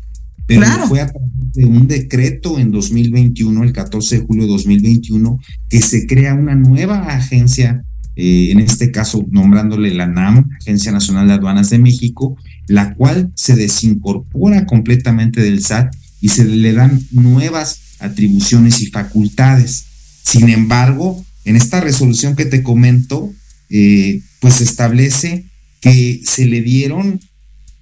Pero 0.47 0.65
fue 0.88 1.01
a 1.01 1.08
través 1.08 1.30
de 1.54 1.65
un 1.65 1.88
decreto 1.88 2.60
en 2.60 2.71
2021, 2.71 3.63
el 3.63 3.71
14 3.71 4.19
de 4.19 4.25
julio 4.25 4.43
de 4.43 4.49
2021, 4.49 5.39
que 5.69 5.82
se 5.82 6.08
crea 6.08 6.34
una 6.34 6.56
nueva 6.56 7.08
agencia, 7.08 7.84
eh, 8.15 8.49
en 8.51 8.60
este 8.60 8.91
caso 8.91 9.25
nombrándole 9.30 9.93
la 9.93 10.08
NAM, 10.08 10.49
Agencia 10.60 10.91
Nacional 10.91 11.27
de 11.27 11.34
Aduanas 11.34 11.69
de 11.69 11.80
México, 11.80 12.36
la 12.67 12.95
cual 12.95 13.32
se 13.36 13.56
desincorpora 13.56 14.65
completamente 14.65 15.41
del 15.41 15.63
SAT 15.63 15.95
y 16.19 16.30
se 16.30 16.45
le 16.45 16.73
dan 16.73 16.99
nuevas 17.12 17.80
atribuciones 17.99 18.82
y 18.82 18.88
facultades. 18.88 19.90
Sin 20.23 20.49
embargo, 20.49 21.23
en 21.45 21.55
esta 21.55 21.81
resolución 21.81 22.36
que 22.36 22.45
te 22.45 22.63
comento, 22.63 23.34
eh, 23.69 24.21
pues 24.39 24.62
establece 24.62 25.45
que 25.79 26.21
se 26.23 26.45
le 26.45 26.62
dieron 26.62 27.19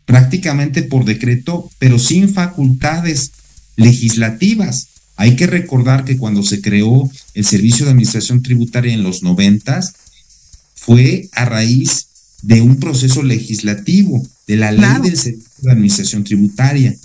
prácticamente 0.05 0.83
por 0.83 1.05
decreto, 1.05 1.69
pero 1.77 1.99
sin 1.99 2.29
facultades 2.29 3.31
legislativas. 3.75 4.87
Hay 5.15 5.35
que 5.35 5.47
recordar 5.47 6.05
que 6.05 6.17
cuando 6.17 6.43
se 6.43 6.61
creó 6.61 7.09
el 7.33 7.45
Servicio 7.45 7.85
de 7.85 7.91
Administración 7.91 8.41
Tributaria 8.41 8.93
en 8.93 9.03
los 9.03 9.21
noventas, 9.21 9.93
fue 10.75 11.29
a 11.33 11.45
raíz 11.45 12.07
de 12.41 12.61
un 12.61 12.77
proceso 12.77 13.21
legislativo, 13.21 14.25
de 14.47 14.55
la 14.55 14.71
ley 14.71 15.01
del 15.03 15.17
Servicio 15.17 15.49
de 15.61 15.71
Administración 15.71 16.23
Tributaria. 16.23 16.95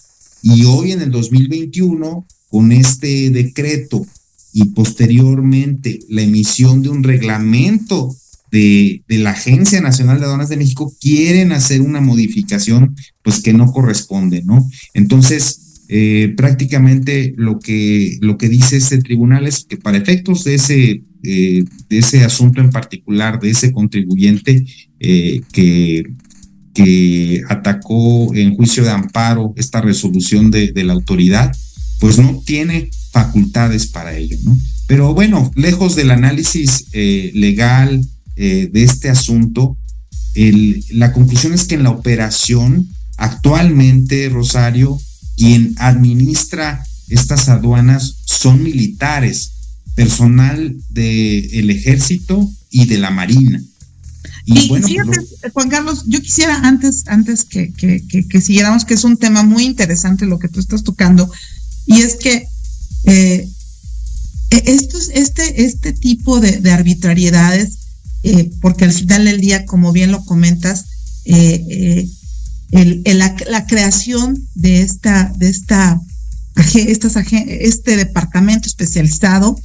Y 0.42 0.64
hoy 0.64 0.92
en 0.92 1.02
el 1.02 1.10
2021, 1.10 2.26
con 2.48 2.72
este 2.72 3.30
decreto 3.30 4.06
y 4.54 4.66
posteriormente 4.66 5.98
la 6.08 6.22
emisión 6.22 6.80
de 6.80 6.88
un 6.88 7.02
reglamento 7.02 8.14
de, 8.52 9.02
la 9.08 9.30
Agencia 9.30 9.80
Nacional 9.80 10.20
de 10.20 10.26
Aduanas 10.26 10.48
de 10.48 10.56
México, 10.56 10.94
quieren 11.00 11.50
hacer 11.50 11.80
una 11.80 12.00
modificación 12.00 12.94
pues 13.22 13.42
que 13.42 13.52
no 13.52 13.72
corresponde, 13.72 14.42
¿no? 14.44 14.64
Entonces, 14.94 15.82
eh, 15.88 16.34
prácticamente 16.36 17.34
lo 17.36 17.58
que, 17.58 18.16
lo 18.20 18.38
que 18.38 18.48
dice 18.48 18.76
este 18.76 18.98
tribunal 18.98 19.48
es 19.48 19.64
que 19.64 19.76
para 19.76 19.98
efectos 19.98 20.44
de 20.44 20.54
ese, 20.54 21.02
eh, 21.24 21.64
de 21.88 21.98
ese 21.98 22.22
asunto 22.22 22.60
en 22.60 22.70
particular, 22.70 23.40
de 23.40 23.50
ese 23.50 23.72
contribuyente 23.72 24.64
eh, 25.00 25.40
que, 25.52 26.04
que 26.72 27.42
atacó 27.48 28.32
en 28.36 28.54
juicio 28.54 28.84
de 28.84 28.90
amparo 28.90 29.52
esta 29.56 29.80
resolución 29.80 30.52
de, 30.52 30.70
de 30.70 30.84
la 30.84 30.92
autoridad, 30.92 31.52
pues 31.98 32.18
no 32.18 32.40
tiene 32.46 32.88
facultades 33.14 33.86
para 33.86 34.16
ello, 34.16 34.36
¿no? 34.42 34.58
Pero 34.88 35.14
bueno, 35.14 35.50
lejos 35.54 35.94
del 35.94 36.10
análisis 36.10 36.86
legal 36.92 38.04
de 38.36 38.70
este 38.74 39.08
asunto, 39.08 39.78
el, 40.34 40.84
la 40.90 41.12
conclusión 41.12 41.54
es 41.54 41.64
que 41.64 41.76
en 41.76 41.84
la 41.84 41.90
operación 41.90 42.88
actualmente, 43.16 44.28
Rosario, 44.28 45.00
quien 45.36 45.74
administra 45.78 46.84
estas 47.08 47.48
aduanas 47.48 48.16
son 48.24 48.62
militares, 48.62 49.52
personal 49.94 50.76
del 50.90 51.70
ejército 51.70 52.50
y 52.70 52.86
de 52.86 52.98
la 52.98 53.10
marina. 53.10 53.62
Y, 54.44 54.68
bueno, 54.68 54.86
pues, 54.86 54.92
fíjate, 54.92 55.50
Juan 55.52 55.70
Carlos, 55.70 56.04
yo 56.06 56.20
quisiera 56.20 56.56
antes, 56.66 57.04
antes 57.06 57.44
que, 57.44 57.72
que, 57.72 58.02
que, 58.28 58.40
siguiéramos, 58.40 58.84
que 58.84 58.94
es 58.94 59.04
un 59.04 59.16
tema 59.16 59.42
muy 59.42 59.64
interesante 59.64 60.26
lo 60.26 60.38
que 60.38 60.48
tú 60.48 60.60
estás 60.60 60.82
tocando, 60.82 61.30
y 61.86 62.02
es 62.02 62.16
que 62.16 62.46
eh, 63.04 63.48
e, 64.50 64.78
este, 65.14 65.64
este 65.64 65.92
tipo 65.92 66.40
de, 66.40 66.70
arbitrariedades, 66.70 67.78
eh, 68.22 68.50
porque 68.60 68.84
al 68.84 68.92
final 68.92 69.24
del 69.24 69.40
día, 69.40 69.66
como 69.66 69.92
bien 69.92 70.12
lo 70.12 70.24
comentas, 70.24 70.86
eh, 71.24 71.64
eh 71.68 72.08
la, 73.14 73.66
creación 73.66 74.48
de 74.54 74.80
esta, 74.80 75.32
de 75.36 75.48
esta, 75.48 76.00
estas, 76.74 77.16
este 77.46 77.96
departamento 77.96 78.66
especializado 78.66 79.56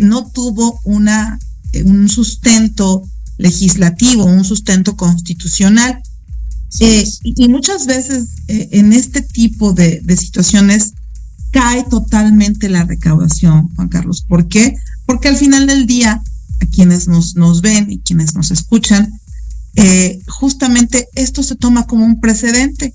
no 0.00 0.26
tuvo 0.30 0.80
una, 0.82 1.38
un 1.84 2.08
sustento 2.08 3.08
legislativo, 3.38 4.24
un 4.24 4.44
sustento 4.44 4.96
constitucional. 4.96 6.02
Y, 6.80 7.48
muchas 7.48 7.86
veces 7.86 8.26
en 8.48 8.92
este 8.92 9.22
tipo 9.22 9.72
de, 9.72 10.00
de, 10.02 10.16
situaciones 10.16 10.94
cae 11.56 11.84
totalmente 11.84 12.68
la 12.68 12.84
recaudación, 12.84 13.74
Juan 13.74 13.88
Carlos. 13.88 14.20
¿Por 14.28 14.46
qué? 14.46 14.76
Porque 15.06 15.28
al 15.28 15.36
final 15.36 15.66
del 15.66 15.86
día, 15.86 16.22
a 16.60 16.66
quienes 16.66 17.08
nos, 17.08 17.34
nos 17.34 17.62
ven 17.62 17.90
y 17.90 18.00
quienes 18.00 18.34
nos 18.34 18.50
escuchan, 18.50 19.18
eh, 19.74 20.20
justamente 20.28 21.08
esto 21.14 21.42
se 21.42 21.56
toma 21.56 21.86
como 21.86 22.04
un 22.04 22.20
precedente, 22.20 22.94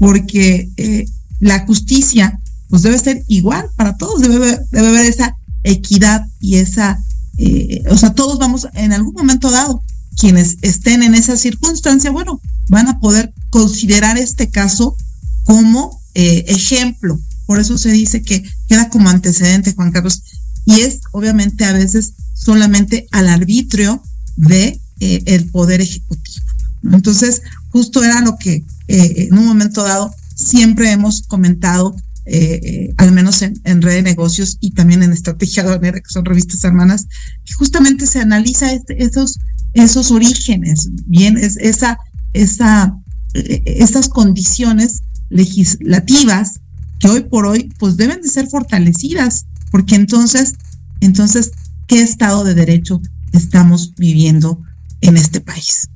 porque 0.00 0.68
eh, 0.76 1.06
la 1.38 1.64
justicia 1.64 2.40
pues 2.68 2.82
debe 2.82 2.98
ser 2.98 3.22
igual 3.28 3.70
para 3.76 3.96
todos, 3.96 4.20
debe, 4.20 4.58
debe 4.72 4.88
haber 4.88 5.06
esa 5.06 5.36
equidad 5.62 6.26
y 6.40 6.56
esa, 6.56 6.98
eh, 7.38 7.84
o 7.88 7.96
sea, 7.96 8.14
todos 8.14 8.40
vamos 8.40 8.66
en 8.74 8.92
algún 8.92 9.14
momento 9.14 9.48
dado, 9.52 9.80
quienes 10.16 10.56
estén 10.62 11.04
en 11.04 11.14
esa 11.14 11.36
circunstancia, 11.36 12.10
bueno, 12.10 12.40
van 12.68 12.88
a 12.88 12.98
poder 12.98 13.32
considerar 13.50 14.18
este 14.18 14.50
caso 14.50 14.96
como 15.44 16.00
ejemplo. 16.14 17.20
Por 17.46 17.60
eso 17.60 17.78
se 17.78 17.90
dice 17.90 18.22
que 18.22 18.42
queda 18.68 18.88
como 18.88 19.08
antecedente, 19.08 19.74
Juan 19.74 19.92
Carlos, 19.92 20.22
y 20.64 20.80
es 20.80 21.00
obviamente 21.12 21.64
a 21.64 21.72
veces 21.72 22.14
solamente 22.34 23.06
al 23.10 23.28
arbitrio 23.28 24.02
de 24.36 24.80
eh, 25.00 25.22
el 25.26 25.50
poder 25.50 25.80
ejecutivo. 25.80 26.46
Entonces, 26.92 27.42
justo 27.70 28.02
era 28.02 28.20
lo 28.20 28.36
que 28.36 28.64
eh, 28.88 29.28
en 29.28 29.38
un 29.38 29.46
momento 29.46 29.82
dado 29.82 30.14
siempre 30.34 30.90
hemos 30.90 31.22
comentado, 31.22 31.94
eh, 32.26 32.92
al 32.98 33.12
menos 33.12 33.42
en, 33.42 33.82
Red 33.82 33.96
de 33.96 34.02
Negocios 34.02 34.58
y 34.60 34.72
también 34.72 35.02
en 35.02 35.12
Estrategia 35.12 35.62
Aduanera, 35.62 36.00
que 36.00 36.12
son 36.12 36.24
revistas 36.24 36.64
hermanas, 36.64 37.06
que 37.44 37.54
justamente 37.54 38.06
se 38.06 38.20
analiza 38.20 38.72
este, 38.72 39.02
esos, 39.02 39.38
esos 39.74 40.10
orígenes, 40.10 40.88
bien, 41.06 41.36
es, 41.36 41.56
esa, 41.56 41.98
esa, 42.32 42.96
esas 43.34 44.08
condiciones 44.08 45.02
legislativas 45.30 46.60
que 47.02 47.08
hoy 47.08 47.20
por 47.24 47.44
hoy 47.44 47.70
pues 47.78 47.98
deben 47.98 48.22
de 48.22 48.28
ser 48.28 48.46
fortalecidas, 48.46 49.44
porque 49.72 49.96
entonces, 49.96 50.54
entonces, 51.00 51.50
¿qué 51.88 52.00
estado 52.00 52.44
de 52.44 52.54
derecho 52.54 53.02
estamos 53.32 53.94
viviendo 53.96 54.62
en 55.00 55.16
este 55.16 55.40
país. 55.40 55.88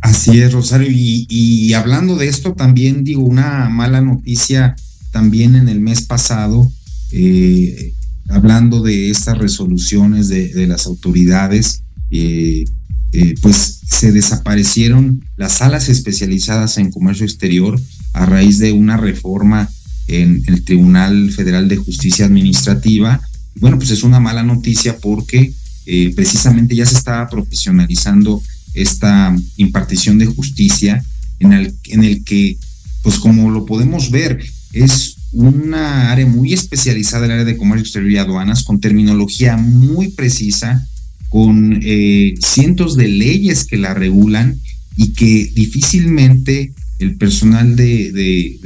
Así 0.00 0.40
es, 0.40 0.52
Rosario. 0.52 0.88
Y, 0.90 1.72
hablando 1.74 2.16
de 2.16 2.28
esto, 2.28 2.54
también 2.54 3.04
digo 3.04 3.22
una 3.22 3.68
mala 3.68 4.00
noticia 4.00 4.74
también 5.12 5.56
en 5.56 5.68
el 5.68 5.80
mes 5.80 6.02
pasado, 6.02 6.70
eh, 7.12 7.94
hablando 8.28 8.80
de 8.82 9.10
estas 9.10 9.36
resoluciones 9.36 10.28
de, 10.28 10.66
las 10.66 10.86
autoridades, 10.86 11.82
eh, 12.10 12.64
eh, 13.12 13.34
pues 13.42 13.80
se 13.90 14.12
desaparecieron 14.12 15.24
las 15.36 15.54
salas 15.54 15.88
especializadas 15.88 16.78
en 16.78 16.92
comercio 16.92 17.26
exterior 17.26 17.78
a 18.12 18.24
raíz 18.24 18.58
de 18.58 18.72
una 18.72 18.96
reforma 18.96 19.68
en 20.10 20.42
el 20.46 20.64
Tribunal 20.64 21.30
Federal 21.30 21.68
de 21.68 21.76
Justicia 21.76 22.26
Administrativa. 22.26 23.20
Bueno, 23.56 23.78
pues 23.78 23.90
es 23.90 24.02
una 24.02 24.20
mala 24.20 24.42
noticia 24.42 24.98
porque 24.98 25.52
eh, 25.86 26.12
precisamente 26.14 26.74
ya 26.74 26.84
se 26.84 26.96
estaba 26.96 27.28
profesionalizando 27.28 28.42
esta 28.74 29.34
impartición 29.56 30.18
de 30.18 30.26
justicia 30.26 31.04
en 31.38 31.52
el, 31.52 31.74
en 31.86 32.04
el 32.04 32.24
que, 32.24 32.58
pues 33.02 33.18
como 33.18 33.50
lo 33.50 33.66
podemos 33.66 34.10
ver, 34.10 34.44
es 34.72 35.16
una 35.32 36.10
área 36.10 36.26
muy 36.26 36.52
especializada, 36.52 37.26
el 37.26 37.32
área 37.32 37.44
de 37.44 37.56
comercio 37.56 37.84
exterior 37.84 38.10
y 38.10 38.18
aduanas, 38.18 38.64
con 38.64 38.80
terminología 38.80 39.56
muy 39.56 40.08
precisa, 40.08 40.86
con 41.28 41.80
eh, 41.82 42.34
cientos 42.40 42.96
de 42.96 43.08
leyes 43.08 43.64
que 43.64 43.76
la 43.76 43.94
regulan 43.94 44.60
y 44.96 45.12
que 45.12 45.50
difícilmente 45.54 46.72
el 47.00 47.16
personal 47.16 47.76
de, 47.76 48.60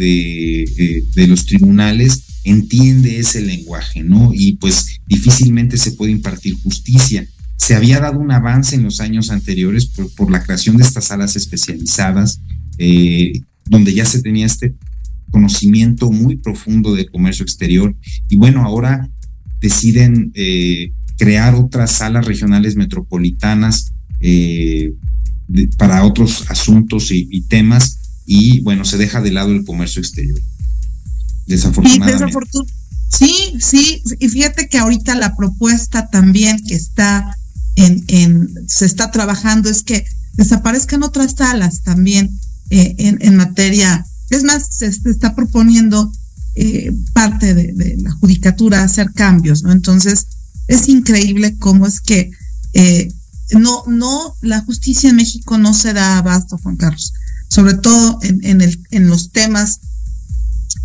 los 1.29 1.47
tribunales 1.47 2.25
entiende 2.43 3.21
ese 3.21 3.41
lenguaje, 3.41 4.03
¿no? 4.03 4.33
Y 4.35 4.57
pues 4.57 4.99
difícilmente 5.07 5.79
se 5.79 5.93
puede 5.93 6.13
impartir 6.13 6.55
justicia. 6.63 7.27
Se 7.57 7.77
había 7.77 8.01
dado 8.01 8.19
un 8.19 8.33
avance 8.33 8.75
en 8.75 8.83
los 8.83 9.01
años 9.01 9.31
anteriores 9.31 9.87
por, 10.17 10.31
la 10.31 10.43
creación 10.43 10.77
de 10.77 10.83
estas 10.83 11.05
salas 11.05 11.37
especializadas, 11.37 12.41
eh, 12.79 13.41
donde 13.67 13.95
ya 13.95 14.05
se 14.05 14.21
tenía 14.21 14.47
este 14.47 14.75
conocimiento 15.31 16.11
muy 16.11 16.37
profundo 16.37 16.93
de 16.95 17.07
comercio 17.07 17.45
exterior. 17.45 17.97
Y 18.29 18.35
bueno, 18.35 18.65
ahora 18.65 19.09
deciden 19.61 20.33
eh, 20.35 20.93
crear 21.19 21.55
otras 21.55 21.93
salas 21.93 22.27
regionales 22.27 22.75
metropolitanas 22.75 23.95
eh, 24.19 24.93
para 25.79 26.05
otros 26.05 26.51
asuntos 26.51 27.13
y 27.13 27.41
temas. 27.43 28.01
Y 28.27 28.61
bueno, 28.61 28.85
se 28.85 28.97
deja 28.97 29.21
de 29.21 29.33
lado 29.33 29.53
el 29.53 29.65
comercio 29.65 30.01
exterior. 30.01 30.41
Desafortunadamente. 31.47 32.39
Sí, 33.17 33.55
sí, 33.61 34.03
y 34.19 34.29
fíjate 34.29 34.69
que 34.69 34.79
ahorita 34.79 35.15
la 35.15 35.37
propuesta 35.37 36.09
también 36.09 36.61
que 36.67 36.75
está 36.75 37.37
en, 37.77 38.03
en 38.09 38.49
se 38.67 38.87
está 38.87 39.11
trabajando 39.11 39.71
es 39.71 39.83
que 39.83 40.05
desaparezcan 40.33 41.03
otras 41.03 41.35
salas 41.37 41.83
también 41.83 42.39
eh, 42.71 42.95
en, 42.99 43.19
en, 43.21 43.37
materia. 43.37 44.05
Es 44.31 44.43
más, 44.43 44.67
se, 44.71 44.87
está 44.87 45.35
proponiendo 45.35 46.11
eh, 46.57 46.93
parte 47.13 47.55
de, 47.55 47.97
la 47.99 48.11
judicatura 48.13 48.83
hacer 48.83 49.13
cambios, 49.13 49.63
¿no? 49.63 49.71
Entonces, 49.71 50.27
es 50.67 50.89
increíble 50.89 51.57
cómo 51.59 51.87
es 51.87 52.01
que 52.01 52.31
eh, 52.73 53.13
no, 53.53 53.85
no, 53.87 54.35
la 54.41 54.61
justicia 54.63 55.11
en 55.11 55.17
México 55.17 55.59
no 55.59 55.75
se 55.75 55.93
da 55.93 56.19
abasto, 56.19 56.59
Juan 56.59 56.77
Carlos, 56.77 57.13
sobre 57.55 57.75
todo 57.75 58.19
en, 58.23 58.61
en, 58.91 59.09
los 59.09 59.31
temas 59.31 59.79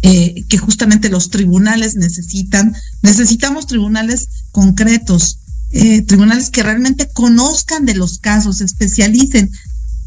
eh, 0.03 0.43
que 0.47 0.59
justamente 0.59 1.09
los 1.09 1.31
tribunales 1.31 1.95
necesitan. 1.95 2.75
Necesitamos 3.01 3.65
tribunales 3.65 4.29
concretos, 4.51 5.39
eh, 5.71 6.03
tribunales 6.03 6.51
que 6.51 6.61
realmente 6.61 7.09
conozcan 7.11 7.87
de 7.87 7.95
los 7.95 8.19
casos, 8.19 8.61
especialicen. 8.61 9.49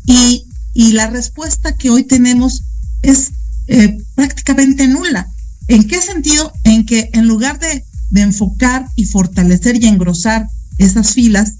Y, 0.06 0.46
y 0.72 0.92
la 0.92 1.08
respuesta 1.08 1.76
que 1.76 1.90
hoy 1.90 2.04
tenemos 2.04 2.62
es 3.02 3.32
eh, 3.66 3.98
prácticamente 4.14 4.86
nula. 4.86 5.26
¿En 5.66 5.88
qué 5.88 6.00
sentido? 6.00 6.52
En 6.62 6.86
que 6.86 7.10
en 7.12 7.26
lugar 7.26 7.58
de, 7.58 7.84
de 8.10 8.20
enfocar 8.20 8.86
y 8.94 9.06
fortalecer 9.06 9.82
y 9.82 9.88
engrosar 9.88 10.46
esas 10.78 11.12
filas, 11.12 11.54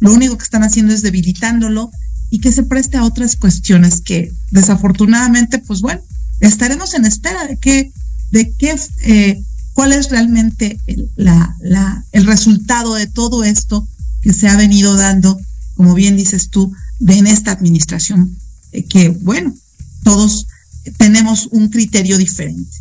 lo 0.00 0.12
único 0.12 0.36
que 0.36 0.44
están 0.44 0.64
haciendo 0.64 0.94
es 0.94 1.02
debilitándolo 1.02 1.92
y 2.30 2.40
que 2.40 2.52
se 2.52 2.62
preste 2.62 2.96
a 2.96 3.04
otras 3.04 3.36
cuestiones 3.36 4.00
que 4.00 4.32
desafortunadamente, 4.50 5.58
pues 5.58 5.80
bueno, 5.80 6.00
estaremos 6.40 6.94
en 6.94 7.04
espera 7.04 7.46
de 7.46 7.56
qué, 7.56 7.92
de 8.30 8.52
qué, 8.52 8.76
eh, 9.02 9.42
cuál 9.72 9.92
es 9.92 10.10
realmente 10.10 10.78
el, 10.86 11.10
la, 11.16 11.56
la, 11.60 12.04
el 12.12 12.26
resultado 12.26 12.94
de 12.94 13.06
todo 13.06 13.44
esto 13.44 13.86
que 14.20 14.32
se 14.32 14.48
ha 14.48 14.56
venido 14.56 14.96
dando, 14.96 15.38
como 15.74 15.94
bien 15.94 16.16
dices 16.16 16.50
tú, 16.50 16.72
de 16.98 17.14
en 17.14 17.26
esta 17.26 17.52
administración, 17.52 18.36
eh, 18.72 18.84
que 18.84 19.08
bueno, 19.08 19.54
todos 20.02 20.46
tenemos 20.96 21.48
un 21.50 21.68
criterio 21.68 22.18
diferente. 22.18 22.76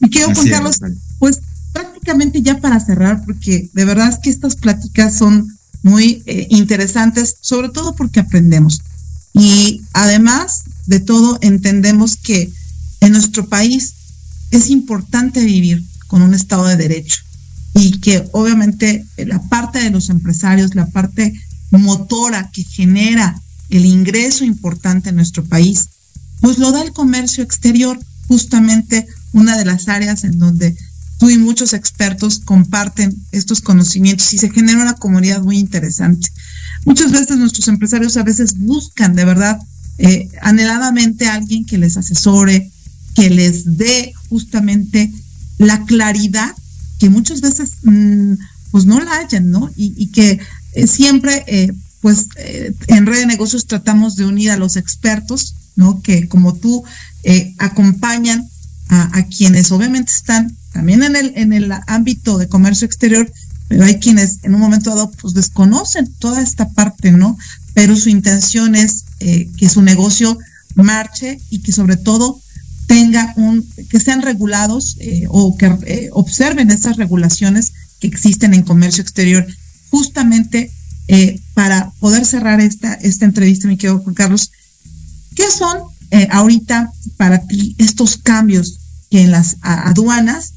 Y 0.00 0.10
quiero 0.10 0.34
Juan 0.34 0.48
Carlos, 0.48 0.80
pues 1.18 1.40
prácticamente 1.72 2.42
ya 2.42 2.60
para 2.60 2.78
cerrar, 2.80 3.24
porque 3.24 3.70
de 3.72 3.84
verdad 3.84 4.10
es 4.10 4.18
que 4.18 4.30
estas 4.30 4.56
pláticas 4.56 5.16
son 5.16 5.48
muy 5.84 6.22
eh, 6.26 6.48
interesantes, 6.50 7.36
sobre 7.40 7.68
todo 7.68 7.94
porque 7.94 8.20
aprendemos. 8.20 8.80
Y 9.34 9.82
además 9.92 10.64
de 10.86 10.98
todo, 10.98 11.38
entendemos 11.42 12.16
que 12.16 12.50
en 13.00 13.12
nuestro 13.12 13.46
país 13.48 13.92
es 14.50 14.70
importante 14.70 15.44
vivir 15.44 15.84
con 16.06 16.22
un 16.22 16.34
Estado 16.34 16.66
de 16.66 16.76
Derecho 16.76 17.20
y 17.74 18.00
que 18.00 18.26
obviamente 18.32 19.04
la 19.18 19.42
parte 19.42 19.80
de 19.80 19.90
los 19.90 20.08
empresarios, 20.08 20.74
la 20.74 20.86
parte 20.86 21.34
motora 21.70 22.50
que 22.52 22.64
genera 22.64 23.40
el 23.68 23.84
ingreso 23.84 24.44
importante 24.44 25.10
en 25.10 25.16
nuestro 25.16 25.44
país, 25.44 25.88
pues 26.40 26.58
lo 26.58 26.72
da 26.72 26.82
el 26.82 26.92
comercio 26.92 27.44
exterior, 27.44 27.98
justamente 28.28 29.06
una 29.32 29.58
de 29.58 29.64
las 29.64 29.88
áreas 29.88 30.24
en 30.24 30.38
donde 30.38 30.76
y 31.30 31.38
muchos 31.38 31.72
expertos 31.72 32.40
comparten 32.40 33.14
estos 33.32 33.60
conocimientos 33.60 34.32
y 34.32 34.38
se 34.38 34.50
genera 34.50 34.82
una 34.82 34.94
comunidad 34.94 35.42
muy 35.42 35.58
interesante. 35.58 36.30
Muchas 36.84 37.12
veces 37.12 37.38
nuestros 37.38 37.68
empresarios 37.68 38.16
a 38.16 38.22
veces 38.22 38.58
buscan 38.58 39.14
de 39.14 39.24
verdad 39.24 39.58
eh, 39.98 40.28
anheladamente 40.42 41.28
a 41.28 41.34
alguien 41.34 41.64
que 41.64 41.78
les 41.78 41.96
asesore, 41.96 42.70
que 43.14 43.30
les 43.30 43.78
dé 43.78 44.12
justamente 44.28 45.10
la 45.58 45.84
claridad 45.84 46.52
que 46.98 47.10
muchas 47.10 47.40
veces 47.40 47.70
mm, 47.84 48.34
pues 48.72 48.86
no 48.86 49.00
la 49.00 49.18
hayan, 49.18 49.50
¿no? 49.50 49.70
Y, 49.76 50.08
que 50.08 50.40
eh, 50.72 50.86
siempre 50.86 51.44
eh, 51.46 51.72
pues 52.00 52.26
en 52.88 53.06
red 53.06 53.20
de 53.20 53.26
negocios 53.26 53.66
tratamos 53.66 54.16
de 54.16 54.24
unir 54.24 54.50
a 54.50 54.56
los 54.56 54.76
expertos, 54.76 55.54
¿no? 55.76 56.02
Que 56.02 56.28
como 56.28 56.54
tú 56.54 56.84
acompañan 57.58 58.46
a 58.90 59.22
quienes 59.26 59.72
obviamente 59.72 60.12
están 60.12 60.54
también 60.74 61.04
en 61.04 61.14
el, 61.14 61.32
en 61.36 61.52
el 61.52 61.72
ámbito 61.86 62.36
de 62.36 62.48
comercio 62.48 62.84
exterior, 62.84 63.32
pero 63.68 63.84
hay 63.84 64.00
quienes 64.00 64.40
en 64.42 64.54
un 64.54 64.60
momento 64.60 64.90
dado 64.90 65.10
pues 65.12 65.32
desconocen 65.32 66.12
toda 66.18 66.42
esta 66.42 66.68
parte, 66.70 67.12
¿no? 67.12 67.38
Pero 67.74 67.96
su 67.96 68.08
intención 68.08 68.74
es 68.74 69.04
eh, 69.20 69.48
que 69.56 69.68
su 69.68 69.82
negocio 69.82 70.36
marche 70.74 71.40
y 71.48 71.60
que 71.60 71.70
sobre 71.70 71.96
todo 71.96 72.40
tenga 72.88 73.32
un, 73.36 73.64
que 73.88 74.00
sean 74.00 74.20
regulados 74.20 74.96
eh, 74.98 75.26
o 75.28 75.56
que 75.56 75.66
eh, 75.86 76.08
observen 76.12 76.72
esas 76.72 76.96
regulaciones 76.96 77.72
que 78.00 78.08
existen 78.08 78.52
en 78.52 78.62
comercio 78.62 79.02
exterior, 79.02 79.46
justamente 79.90 80.70
para 81.52 81.92
poder 82.00 82.24
cerrar 82.24 82.60
esta, 82.62 82.94
esta 82.94 83.26
entrevista, 83.26 83.68
mi 83.68 83.76
querido 83.76 83.98
Juan 83.98 84.14
Carlos, 84.14 84.50
¿qué 85.34 85.44
son 85.50 85.82
ahorita 86.30 86.90
para 87.18 87.46
ti 87.46 87.76
estos 87.76 88.16
cambios 88.16 88.78
que 89.10 89.20
en 89.20 89.30
las 89.30 89.58
aduanas 89.60 90.53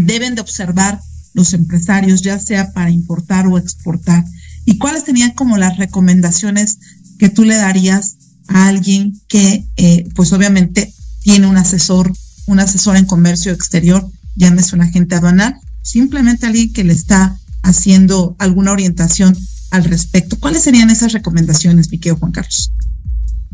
deben 0.00 0.34
de 0.34 0.40
observar 0.40 1.00
los 1.32 1.52
empresarios, 1.52 2.22
ya 2.22 2.38
sea 2.38 2.72
para 2.72 2.90
importar 2.90 3.46
o 3.46 3.58
exportar? 3.58 4.24
¿Y 4.64 4.78
cuáles 4.78 5.04
serían 5.04 5.32
como 5.32 5.56
las 5.56 5.76
recomendaciones 5.76 6.78
que 7.18 7.28
tú 7.28 7.44
le 7.44 7.56
darías 7.56 8.16
a 8.48 8.68
alguien 8.68 9.20
que, 9.28 9.66
eh, 9.76 10.08
pues 10.14 10.32
obviamente, 10.32 10.92
tiene 11.22 11.46
un 11.46 11.56
asesor, 11.56 12.12
un 12.46 12.60
asesor 12.60 12.96
en 12.96 13.06
comercio 13.06 13.52
exterior, 13.52 14.08
llámese 14.36 14.74
un 14.74 14.82
agente 14.82 15.14
aduanal, 15.14 15.56
simplemente 15.82 16.46
alguien 16.46 16.72
que 16.72 16.84
le 16.84 16.92
está 16.92 17.38
haciendo 17.62 18.36
alguna 18.38 18.72
orientación 18.72 19.36
al 19.70 19.84
respecto? 19.84 20.38
¿Cuáles 20.38 20.62
serían 20.62 20.90
esas 20.90 21.12
recomendaciones, 21.12 21.88
Piqueo 21.88 22.16
Juan 22.16 22.32
Carlos? 22.32 22.72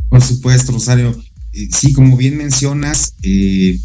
Por 0.09 0.23
supuesto, 0.23 0.73
Rosario. 0.73 1.19
Eh, 1.53 1.69
sí, 1.73 1.93
como 1.93 2.17
bien 2.17 2.37
mencionas, 2.37 3.15
eh, 3.23 3.81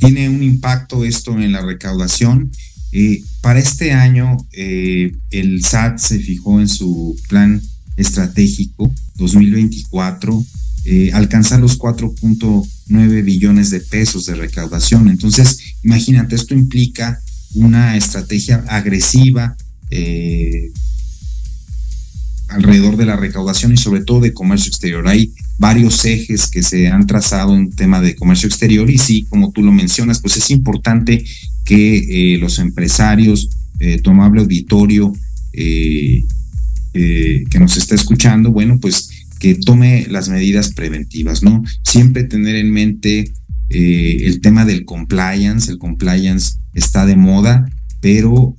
tiene 0.00 0.30
un 0.30 0.42
impacto 0.42 1.04
esto 1.04 1.38
en 1.38 1.52
la 1.52 1.60
recaudación. 1.60 2.50
Eh, 2.90 3.22
para 3.42 3.60
este 3.60 3.92
año, 3.92 4.38
eh, 4.52 5.12
el 5.30 5.62
SAT 5.62 5.98
se 5.98 6.18
fijó 6.18 6.58
en 6.58 6.68
su 6.68 7.16
plan 7.28 7.62
estratégico 7.96 8.92
2024 9.16 10.44
eh, 10.86 11.10
alcanzar 11.12 11.60
los 11.60 11.78
4.9 11.78 13.22
billones 13.22 13.68
de 13.68 13.80
pesos 13.80 14.24
de 14.24 14.34
recaudación. 14.34 15.08
Entonces, 15.08 15.58
imagínate, 15.84 16.34
esto 16.34 16.54
implica 16.54 17.20
una 17.54 17.96
estrategia 17.96 18.64
agresiva 18.68 19.56
alrededor 22.48 22.96
de 22.96 23.06
la 23.06 23.16
recaudación 23.16 23.74
y 23.74 23.76
sobre 23.76 24.02
todo 24.02 24.20
de 24.20 24.32
comercio 24.32 24.68
exterior. 24.68 25.06
Hay 25.06 25.34
varios 25.60 26.04
ejes 26.06 26.48
que 26.48 26.62
se 26.62 26.88
han 26.88 27.06
trazado 27.06 27.54
en 27.54 27.70
tema 27.70 28.00
de 28.00 28.16
comercio 28.16 28.48
exterior 28.48 28.90
y 28.90 28.96
sí, 28.96 29.26
como 29.28 29.52
tú 29.52 29.62
lo 29.62 29.70
mencionas, 29.70 30.18
pues 30.20 30.38
es 30.38 30.50
importante 30.50 31.22
que 31.66 32.34
eh, 32.34 32.38
los 32.38 32.58
empresarios, 32.58 33.50
eh, 33.78 33.98
tu 34.02 34.10
auditorio 34.10 35.12
eh, 35.52 36.24
eh, 36.94 37.44
que 37.50 37.58
nos 37.58 37.76
está 37.76 37.94
escuchando, 37.94 38.52
bueno, 38.52 38.78
pues 38.80 39.10
que 39.38 39.54
tome 39.54 40.06
las 40.10 40.30
medidas 40.30 40.72
preventivas, 40.72 41.42
¿no? 41.42 41.62
Siempre 41.82 42.24
tener 42.24 42.56
en 42.56 42.70
mente 42.70 43.32
el 43.70 44.40
tema 44.40 44.64
del 44.64 44.84
compliance, 44.84 45.70
el 45.70 45.78
compliance 45.78 46.56
está 46.74 47.06
de 47.06 47.16
moda, 47.16 47.70
pero, 48.00 48.56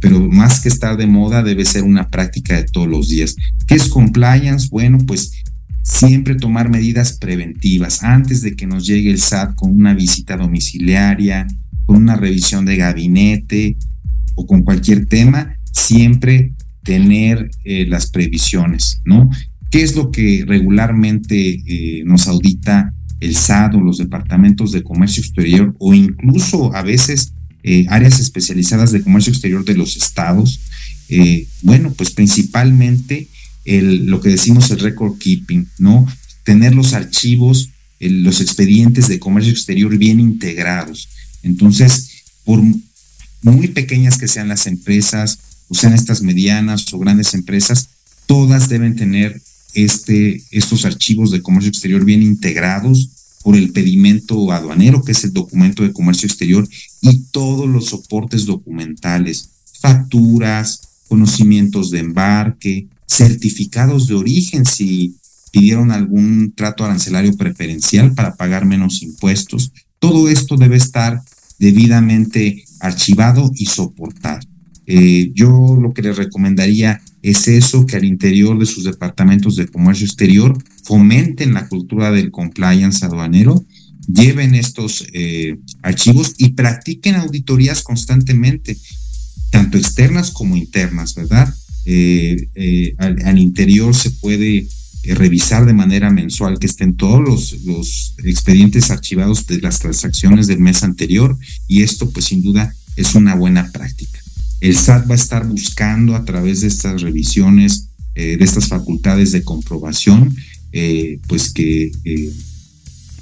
pero 0.00 0.20
más 0.20 0.60
que 0.60 0.68
estar 0.68 0.96
de 0.96 1.06
moda 1.06 1.42
debe 1.42 1.64
ser 1.64 1.82
una 1.82 2.08
práctica 2.08 2.56
de 2.56 2.62
todos 2.62 2.86
los 2.86 3.08
días. 3.08 3.34
¿Qué 3.66 3.74
es 3.74 3.88
compliance? 3.88 4.68
Bueno, 4.70 4.98
pues 5.04 5.39
siempre 5.82 6.34
tomar 6.34 6.68
medidas 6.68 7.14
preventivas 7.14 8.02
antes 8.02 8.42
de 8.42 8.54
que 8.54 8.66
nos 8.66 8.86
llegue 8.86 9.10
el 9.10 9.20
SAT 9.20 9.54
con 9.54 9.72
una 9.72 9.94
visita 9.94 10.36
domiciliaria, 10.36 11.46
con 11.86 11.96
una 11.96 12.16
revisión 12.16 12.64
de 12.64 12.76
gabinete 12.76 13.76
o 14.34 14.46
con 14.46 14.62
cualquier 14.62 15.06
tema, 15.06 15.56
siempre 15.72 16.52
tener 16.82 17.50
eh, 17.64 17.86
las 17.86 18.10
previsiones, 18.10 19.00
¿no? 19.04 19.28
¿Qué 19.70 19.82
es 19.82 19.94
lo 19.94 20.10
que 20.10 20.44
regularmente 20.46 21.36
eh, 21.36 22.02
nos 22.04 22.26
audita 22.26 22.94
el 23.20 23.36
SAT 23.36 23.74
o 23.74 23.80
los 23.80 23.98
departamentos 23.98 24.72
de 24.72 24.82
comercio 24.82 25.20
exterior 25.20 25.74
o 25.78 25.94
incluso 25.94 26.74
a 26.74 26.82
veces 26.82 27.34
eh, 27.62 27.86
áreas 27.88 28.18
especializadas 28.18 28.92
de 28.92 29.02
comercio 29.02 29.32
exterior 29.32 29.64
de 29.64 29.76
los 29.76 29.96
estados. 29.96 30.60
Bueno, 31.62 31.92
pues 31.96 32.12
principalmente 32.12 33.28
lo 33.64 34.20
que 34.20 34.30
decimos 34.30 34.70
el 34.70 34.80
record 34.80 35.18
keeping, 35.18 35.68
¿no? 35.78 36.06
Tener 36.44 36.74
los 36.74 36.94
archivos, 36.94 37.70
los 38.00 38.40
expedientes 38.40 39.08
de 39.08 39.18
comercio 39.18 39.52
exterior 39.52 39.96
bien 39.96 40.20
integrados. 40.20 41.08
Entonces, 41.42 42.10
por 42.44 42.62
muy 43.42 43.68
pequeñas 43.68 44.18
que 44.18 44.28
sean 44.28 44.48
las 44.48 44.66
empresas, 44.66 45.38
o 45.68 45.74
sean 45.74 45.92
estas 45.92 46.22
medianas 46.22 46.92
o 46.92 46.98
grandes 46.98 47.34
empresas, 47.34 47.88
todas 48.26 48.68
deben 48.68 48.96
tener 48.96 49.40
este, 49.74 50.42
estos 50.50 50.84
archivos 50.84 51.30
de 51.30 51.42
comercio 51.42 51.68
exterior 51.68 52.04
bien 52.04 52.22
integrados 52.22 53.08
por 53.42 53.56
el 53.56 53.70
pedimento 53.70 54.52
aduanero, 54.52 55.02
que 55.02 55.12
es 55.12 55.24
el 55.24 55.32
documento 55.32 55.82
de 55.82 55.92
comercio 55.92 56.26
exterior, 56.26 56.68
y 57.00 57.20
todos 57.30 57.68
los 57.68 57.86
soportes 57.86 58.44
documentales, 58.44 59.48
facturas, 59.80 60.82
conocimientos 61.08 61.90
de 61.90 62.00
embarque, 62.00 62.86
certificados 63.10 64.06
de 64.06 64.14
origen 64.14 64.64
si 64.64 65.16
pidieron 65.50 65.90
algún 65.90 66.52
trato 66.54 66.84
arancelario 66.84 67.36
preferencial 67.36 68.14
para 68.14 68.36
pagar 68.36 68.64
menos 68.64 69.02
impuestos. 69.02 69.72
Todo 69.98 70.28
esto 70.28 70.56
debe 70.56 70.76
estar 70.76 71.20
debidamente 71.58 72.64
archivado 72.78 73.50
y 73.54 73.66
soportado. 73.66 74.40
Eh, 74.86 75.32
yo 75.34 75.76
lo 75.80 75.92
que 75.92 76.02
les 76.02 76.16
recomendaría 76.16 77.00
es 77.22 77.48
eso, 77.48 77.84
que 77.84 77.96
al 77.96 78.04
interior 78.04 78.58
de 78.58 78.66
sus 78.66 78.84
departamentos 78.84 79.56
de 79.56 79.68
comercio 79.68 80.06
exterior 80.06 80.56
fomenten 80.84 81.52
la 81.52 81.68
cultura 81.68 82.10
del 82.10 82.30
compliance 82.30 83.04
aduanero, 83.04 83.64
lleven 84.06 84.54
estos 84.54 85.04
eh, 85.12 85.58
archivos 85.82 86.34
y 86.38 86.50
practiquen 86.50 87.16
auditorías 87.16 87.82
constantemente, 87.82 88.78
tanto 89.50 89.76
externas 89.76 90.30
como 90.30 90.56
internas, 90.56 91.14
¿verdad? 91.14 91.52
Eh, 91.92 92.48
eh, 92.54 92.94
al, 92.98 93.36
interior 93.36 93.96
se 93.96 94.12
puede 94.12 94.68
revisar 95.02 95.66
de 95.66 95.72
manera 95.72 96.08
mensual 96.10 96.60
que 96.60 96.68
estén 96.68 96.94
todos 96.94 97.20
los, 97.20 97.64
los 97.64 98.14
expedientes 98.22 98.92
archivados 98.92 99.44
de 99.48 99.60
las 99.60 99.80
transacciones 99.80 100.46
del 100.46 100.60
mes 100.60 100.84
anterior 100.84 101.36
y 101.66 101.82
esto 101.82 102.08
pues 102.10 102.26
sin 102.26 102.42
duda 102.42 102.72
es 102.94 103.16
una 103.16 103.34
buena 103.34 103.72
práctica. 103.72 104.20
el 104.60 104.76
SAT 104.76 105.10
va 105.10 105.14
a 105.14 105.18
estar 105.18 105.48
buscando 105.48 106.14
a 106.14 106.24
través 106.24 106.60
de 106.60 106.68
estas 106.68 107.02
revisiones, 107.02 107.88
de 108.14 108.38
estas 108.38 108.68
facultades 108.68 109.32
de 109.32 109.42
comprobación, 109.42 110.36
pues 111.26 111.52
que 111.52 111.90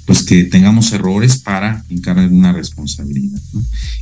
pues 0.05 0.23
que 0.23 0.43
tengamos 0.43 0.91
errores 0.91 1.37
para 1.37 1.85
encargar 1.89 2.31
una 2.31 2.51
responsabilidad. 2.51 3.41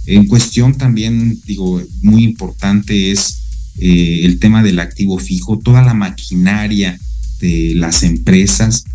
En 0.05 0.25
cuestión 0.25 0.73
también, 0.77 1.39
digo, 1.45 1.81
muy 2.01 2.23
importante 2.23 3.11
es 3.11 3.46
eh, 3.79 4.21
el 4.23 4.39
tema 4.39 4.63
del 4.63 4.79
activo 4.79 5.19
fijo, 5.19 5.59
toda 5.59 5.81
la 5.81 5.93
maquinaria 5.93 6.99
de 7.39 7.73
las 7.75 8.03
empresas, 8.03 8.85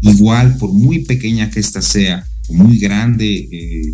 igual 0.00 0.56
por 0.56 0.72
muy 0.72 1.04
pequeña 1.04 1.50
que 1.50 1.60
ésta 1.60 1.82
sea, 1.82 2.26
muy 2.50 2.78
grande, 2.78 3.48
eh, 3.50 3.92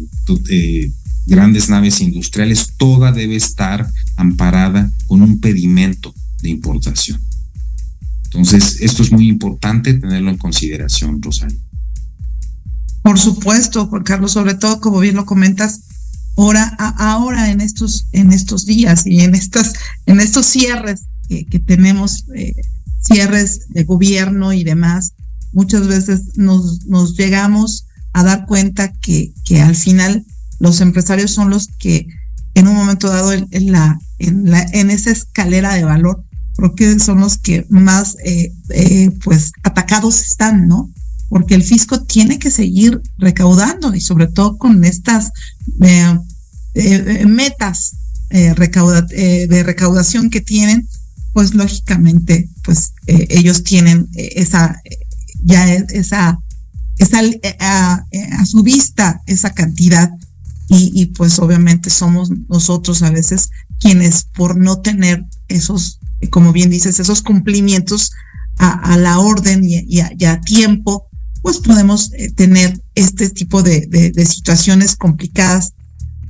eh, 0.50 0.90
grandes 1.26 1.68
naves 1.68 2.00
industriales, 2.00 2.72
toda 2.76 3.12
debe 3.12 3.36
estar 3.36 3.88
amparada 4.16 4.90
con 5.06 5.22
un 5.22 5.40
pedimento 5.40 6.14
de 6.42 6.50
importación. 6.50 7.20
Entonces, 8.24 8.78
esto 8.80 9.02
es 9.02 9.12
muy 9.12 9.28
importante 9.28 9.94
tenerlo 9.94 10.30
en 10.30 10.38
consideración, 10.38 11.20
Rosario. 11.20 11.58
Por 13.02 13.18
supuesto, 13.18 13.86
Juan 13.86 14.04
Carlos, 14.04 14.32
sobre 14.32 14.54
todo 14.54 14.80
como 14.80 15.00
bien 15.00 15.16
lo 15.16 15.26
comentas, 15.26 15.80
ahora, 16.40 16.64
ahora 16.98 17.50
en 17.50 17.60
estos, 17.60 18.06
en 18.12 18.32
estos 18.32 18.66
días 18.66 19.06
y 19.06 19.20
en 19.20 19.34
estas, 19.34 19.74
en 20.06 20.20
estos 20.20 20.46
cierres 20.46 21.02
que, 21.28 21.58
tenemos, 21.60 22.24
eh, 22.34 22.52
cierres 23.00 23.68
de 23.68 23.84
gobierno 23.84 24.52
y 24.52 24.64
demás, 24.64 25.12
muchas 25.52 25.86
veces 25.86 26.36
nos, 26.36 26.86
nos 26.86 27.16
llegamos 27.16 27.86
a 28.12 28.24
dar 28.24 28.46
cuenta 28.46 28.92
que, 28.92 29.32
que 29.44 29.60
al 29.60 29.76
final 29.76 30.24
los 30.58 30.80
empresarios 30.80 31.30
son 31.30 31.50
los 31.50 31.68
que 31.78 32.08
en 32.54 32.66
un 32.66 32.74
momento 32.74 33.08
dado 33.08 33.32
en, 33.32 33.72
la, 33.72 33.98
en, 34.18 34.50
la, 34.50 34.62
en 34.72 34.90
esa 34.90 35.10
escalera 35.10 35.74
de 35.74 35.84
valor, 35.84 36.24
creo 36.56 36.74
que 36.74 36.98
son 36.98 37.20
los 37.20 37.38
que 37.38 37.64
más 37.68 38.16
eh, 38.24 38.52
eh, 38.70 39.10
pues 39.22 39.52
atacados 39.62 40.20
están, 40.22 40.66
¿no? 40.66 40.90
porque 41.30 41.54
el 41.54 41.62
fisco 41.62 42.02
tiene 42.02 42.38
que 42.38 42.50
seguir 42.50 43.00
recaudando 43.16 43.94
y 43.94 44.00
sobre 44.00 44.26
todo 44.26 44.58
con 44.58 44.84
estas 44.84 45.30
eh, 45.80 46.18
eh, 46.74 47.24
metas 47.26 47.96
eh, 48.30 48.54
de 49.48 49.62
recaudación 49.62 50.30
que 50.30 50.40
tienen, 50.40 50.88
pues 51.32 51.54
lógicamente, 51.54 52.48
pues 52.64 52.92
ellos 53.06 53.62
tienen 53.62 54.08
esa, 54.14 54.80
ya 55.44 55.72
esa, 55.74 56.38
esa 56.98 57.20
a, 57.60 58.04
su 58.46 58.62
vista 58.62 59.20
esa 59.26 59.50
cantidad 59.50 60.10
y, 60.72 61.06
pues 61.06 61.40
obviamente 61.40 61.90
somos 61.90 62.30
nosotros 62.48 63.02
a 63.02 63.10
veces 63.10 63.50
quienes 63.80 64.22
por 64.22 64.56
no 64.56 64.80
tener 64.80 65.24
esos, 65.48 65.98
como 66.30 66.52
bien 66.52 66.70
dices, 66.70 67.00
esos 67.00 67.22
cumplimientos 67.22 68.12
a, 68.60 68.96
la 68.96 69.18
orden 69.18 69.62
y, 69.64 70.00
a, 70.00 70.40
tiempo, 70.42 71.08
pues 71.42 71.58
podemos 71.58 72.12
eh, 72.12 72.30
tener 72.32 72.80
este 72.94 73.30
tipo 73.30 73.62
de, 73.62 74.12
situaciones 74.28 74.96
complicadas. 74.96 75.72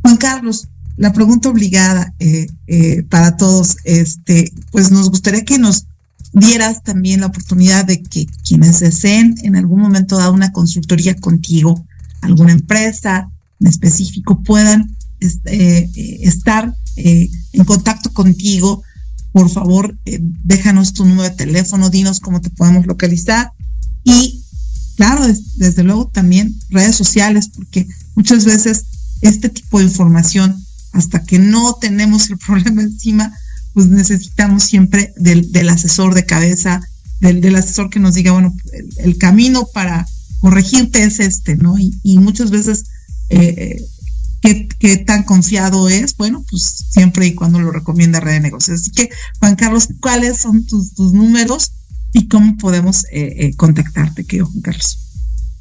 Juan 0.02 0.16
Carlos, 0.16 0.68
la 0.96 1.12
pregunta 1.12 1.48
obligada 1.48 2.14
eh, 2.18 2.46
eh, 2.66 3.02
para 3.04 3.36
todos, 3.36 3.76
este, 3.84 4.52
pues 4.70 4.90
nos 4.90 5.10
gustaría 5.10 5.44
que 5.44 5.58
nos 5.58 5.86
dieras 6.32 6.82
también 6.82 7.20
la 7.20 7.26
oportunidad 7.26 7.84
de 7.84 8.02
que 8.02 8.26
quienes 8.46 8.80
deseen 8.80 9.34
en 9.42 9.56
algún 9.56 9.80
momento 9.80 10.18
dar 10.18 10.30
una 10.30 10.52
consultoría 10.52 11.16
contigo, 11.16 11.86
alguna 12.20 12.52
empresa 12.52 13.30
en 13.60 13.66
específico, 13.66 14.42
puedan 14.42 14.96
estar 15.20 16.74
en 16.96 17.64
contacto 17.66 18.12
contigo. 18.12 18.82
Por 19.32 19.50
favor, 19.50 19.98
déjanos 20.04 20.92
tu 20.94 21.04
número 21.04 21.28
de 21.28 21.36
teléfono, 21.36 21.90
dinos 21.90 22.20
cómo 22.20 22.40
te 22.40 22.50
podemos 22.50 22.86
localizar 22.86 23.52
y 24.04 24.42
claro, 24.96 25.26
desde 25.56 25.82
luego 25.82 26.08
también 26.08 26.54
redes 26.68 26.96
sociales, 26.96 27.50
porque 27.54 27.86
muchas 28.14 28.44
veces 28.44 28.84
este 29.20 29.48
tipo 29.48 29.78
de 29.78 29.84
información, 29.84 30.64
hasta 30.92 31.22
que 31.22 31.38
no 31.38 31.76
tenemos 31.80 32.30
el 32.30 32.38
problema 32.46 32.82
encima, 32.82 33.32
pues 33.74 33.86
necesitamos 33.86 34.64
siempre 34.64 35.12
del, 35.16 35.68
asesor 35.68 36.14
de 36.14 36.26
cabeza, 36.26 36.80
del, 37.20 37.54
asesor 37.54 37.90
que 37.90 38.00
nos 38.00 38.14
diga, 38.14 38.32
bueno, 38.32 38.54
el, 38.98 39.16
camino 39.18 39.68
para 39.72 40.06
corregirte 40.40 41.04
es 41.04 41.20
este, 41.20 41.56
¿no? 41.56 41.76
Y, 41.78 42.18
muchas 42.18 42.50
veces, 42.50 42.84
eh, 43.28 43.80
¿qué, 44.40 44.96
tan 45.06 45.22
confiado 45.22 45.88
es? 45.88 46.16
Bueno, 46.16 46.44
pues 46.50 46.62
siempre 46.90 47.26
y 47.26 47.34
cuando 47.34 47.60
lo 47.60 47.70
recomienda 47.70 48.20
Red 48.20 48.32
de 48.32 48.40
Negocios. 48.40 48.80
Así 48.80 48.90
que, 48.90 49.10
Juan 49.38 49.54
Carlos, 49.54 49.88
¿cuáles 50.00 50.38
son 50.38 50.64
tus, 50.66 50.94
tus 50.94 51.12
números 51.12 51.72
y 52.12 52.28
cómo 52.28 52.56
podemos 52.56 53.04
eh, 53.12 53.34
eh, 53.36 53.54
contactarte, 53.56 54.24
querido 54.24 54.46
Juan 54.46 54.60
Carlos. 54.60 54.98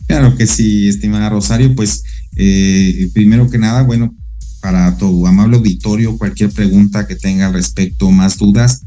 Claro 0.07 0.35
que 0.35 0.47
sí, 0.47 0.87
estimada 0.87 1.29
Rosario, 1.29 1.75
pues 1.75 2.03
eh, 2.41 3.09
primero 3.13 3.49
que 3.49 3.57
nada, 3.57 3.83
bueno, 3.83 4.15
para 4.61 4.95
tu 4.97 5.27
amable 5.27 5.57
auditorio, 5.57 6.17
cualquier 6.17 6.51
pregunta 6.51 7.05
que 7.05 7.15
tenga 7.15 7.47
al 7.47 7.53
respecto, 7.53 8.09
más 8.11 8.37
dudas, 8.37 8.85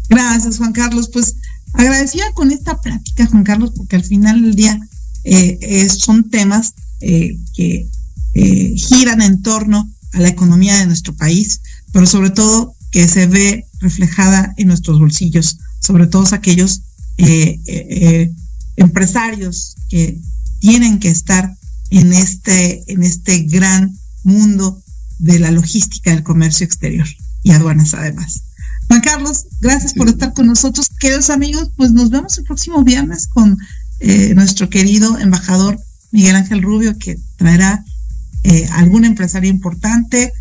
Gracias, 0.10 0.58
Juan 0.58 0.74
Carlos. 0.74 1.10
Pues 1.12 1.36
agradecida 1.74 2.26
con 2.34 2.52
esta 2.52 2.80
plática, 2.80 3.26
Juan 3.28 3.44
Carlos, 3.44 3.72
porque 3.76 3.96
al 3.96 4.04
final 4.04 4.42
del 4.42 4.56
día 4.56 4.80
eh, 5.24 5.88
son 5.89 6.30
temas 6.30 6.74
eh, 7.02 7.38
que 7.54 7.88
eh, 8.34 8.74
giran 8.76 9.22
en 9.22 9.42
torno 9.42 9.92
a 10.13 10.20
la 10.20 10.28
economía 10.28 10.78
de 10.78 10.88
nuestro 10.88 11.13
país, 11.16 11.62
pero 11.92 12.06
sobre 12.06 12.30
todo 12.30 12.76
que 12.92 13.08
se 13.08 13.28
ve 13.28 13.66
reflejada 13.84 14.54
en 14.58 14.67
nuestros 14.67 15.00
bolsillos, 15.00 15.60
sobre 15.80 16.08
todo 16.08 16.24
aquellos 16.34 16.82
eh, 17.17 17.60
eh, 17.67 17.88
eh, 17.89 18.34
empresarios 18.78 19.76
que 19.89 20.19
tienen 20.60 21.00
que 21.00 21.10
estar 21.10 21.56
en 21.91 22.13
este, 22.13 22.91
en 22.91 23.04
este 23.04 23.43
gran 23.43 23.96
mundo 24.24 24.82
de 25.19 25.38
la 25.38 25.52
logística 25.52 26.10
del 26.10 26.24
comercio 26.24 26.65
exterior 26.65 27.08
y 27.43 27.52
aduanas 27.52 27.93
además. 27.93 28.41
Juan 28.88 29.02
Carlos, 29.02 29.46
gracias 29.62 29.93
por 29.93 30.10
estar 30.10 30.34
con 30.34 30.48
nosotros. 30.48 30.89
Queridos 31.00 31.30
amigos, 31.30 31.69
pues 31.78 31.91
nos 31.91 32.10
vemos 32.10 32.38
el 32.38 32.46
próximo 32.46 32.84
viernes 32.84 33.28
con 33.28 33.58
nuestro 34.36 34.69
querido 34.69 35.17
embajador 35.17 35.80
Miguel 36.12 36.36
Ángel 36.36 36.62
Rubio, 36.62 36.98
que 36.98 37.17
traerá 37.38 37.86
algún 38.72 39.06
empresario 39.06 39.50
importante, 39.50 40.34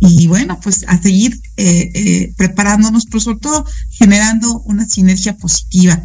y 0.00 0.26
bueno, 0.28 0.58
pues 0.60 0.84
a 0.88 1.00
seguir 1.00 1.40
eh, 1.58 1.90
eh, 1.94 2.32
preparándonos, 2.36 3.04
pero 3.04 3.20
sobre 3.20 3.38
todo 3.38 3.66
generando 3.90 4.60
una 4.60 4.88
sinergia 4.88 5.36
positiva 5.36 6.02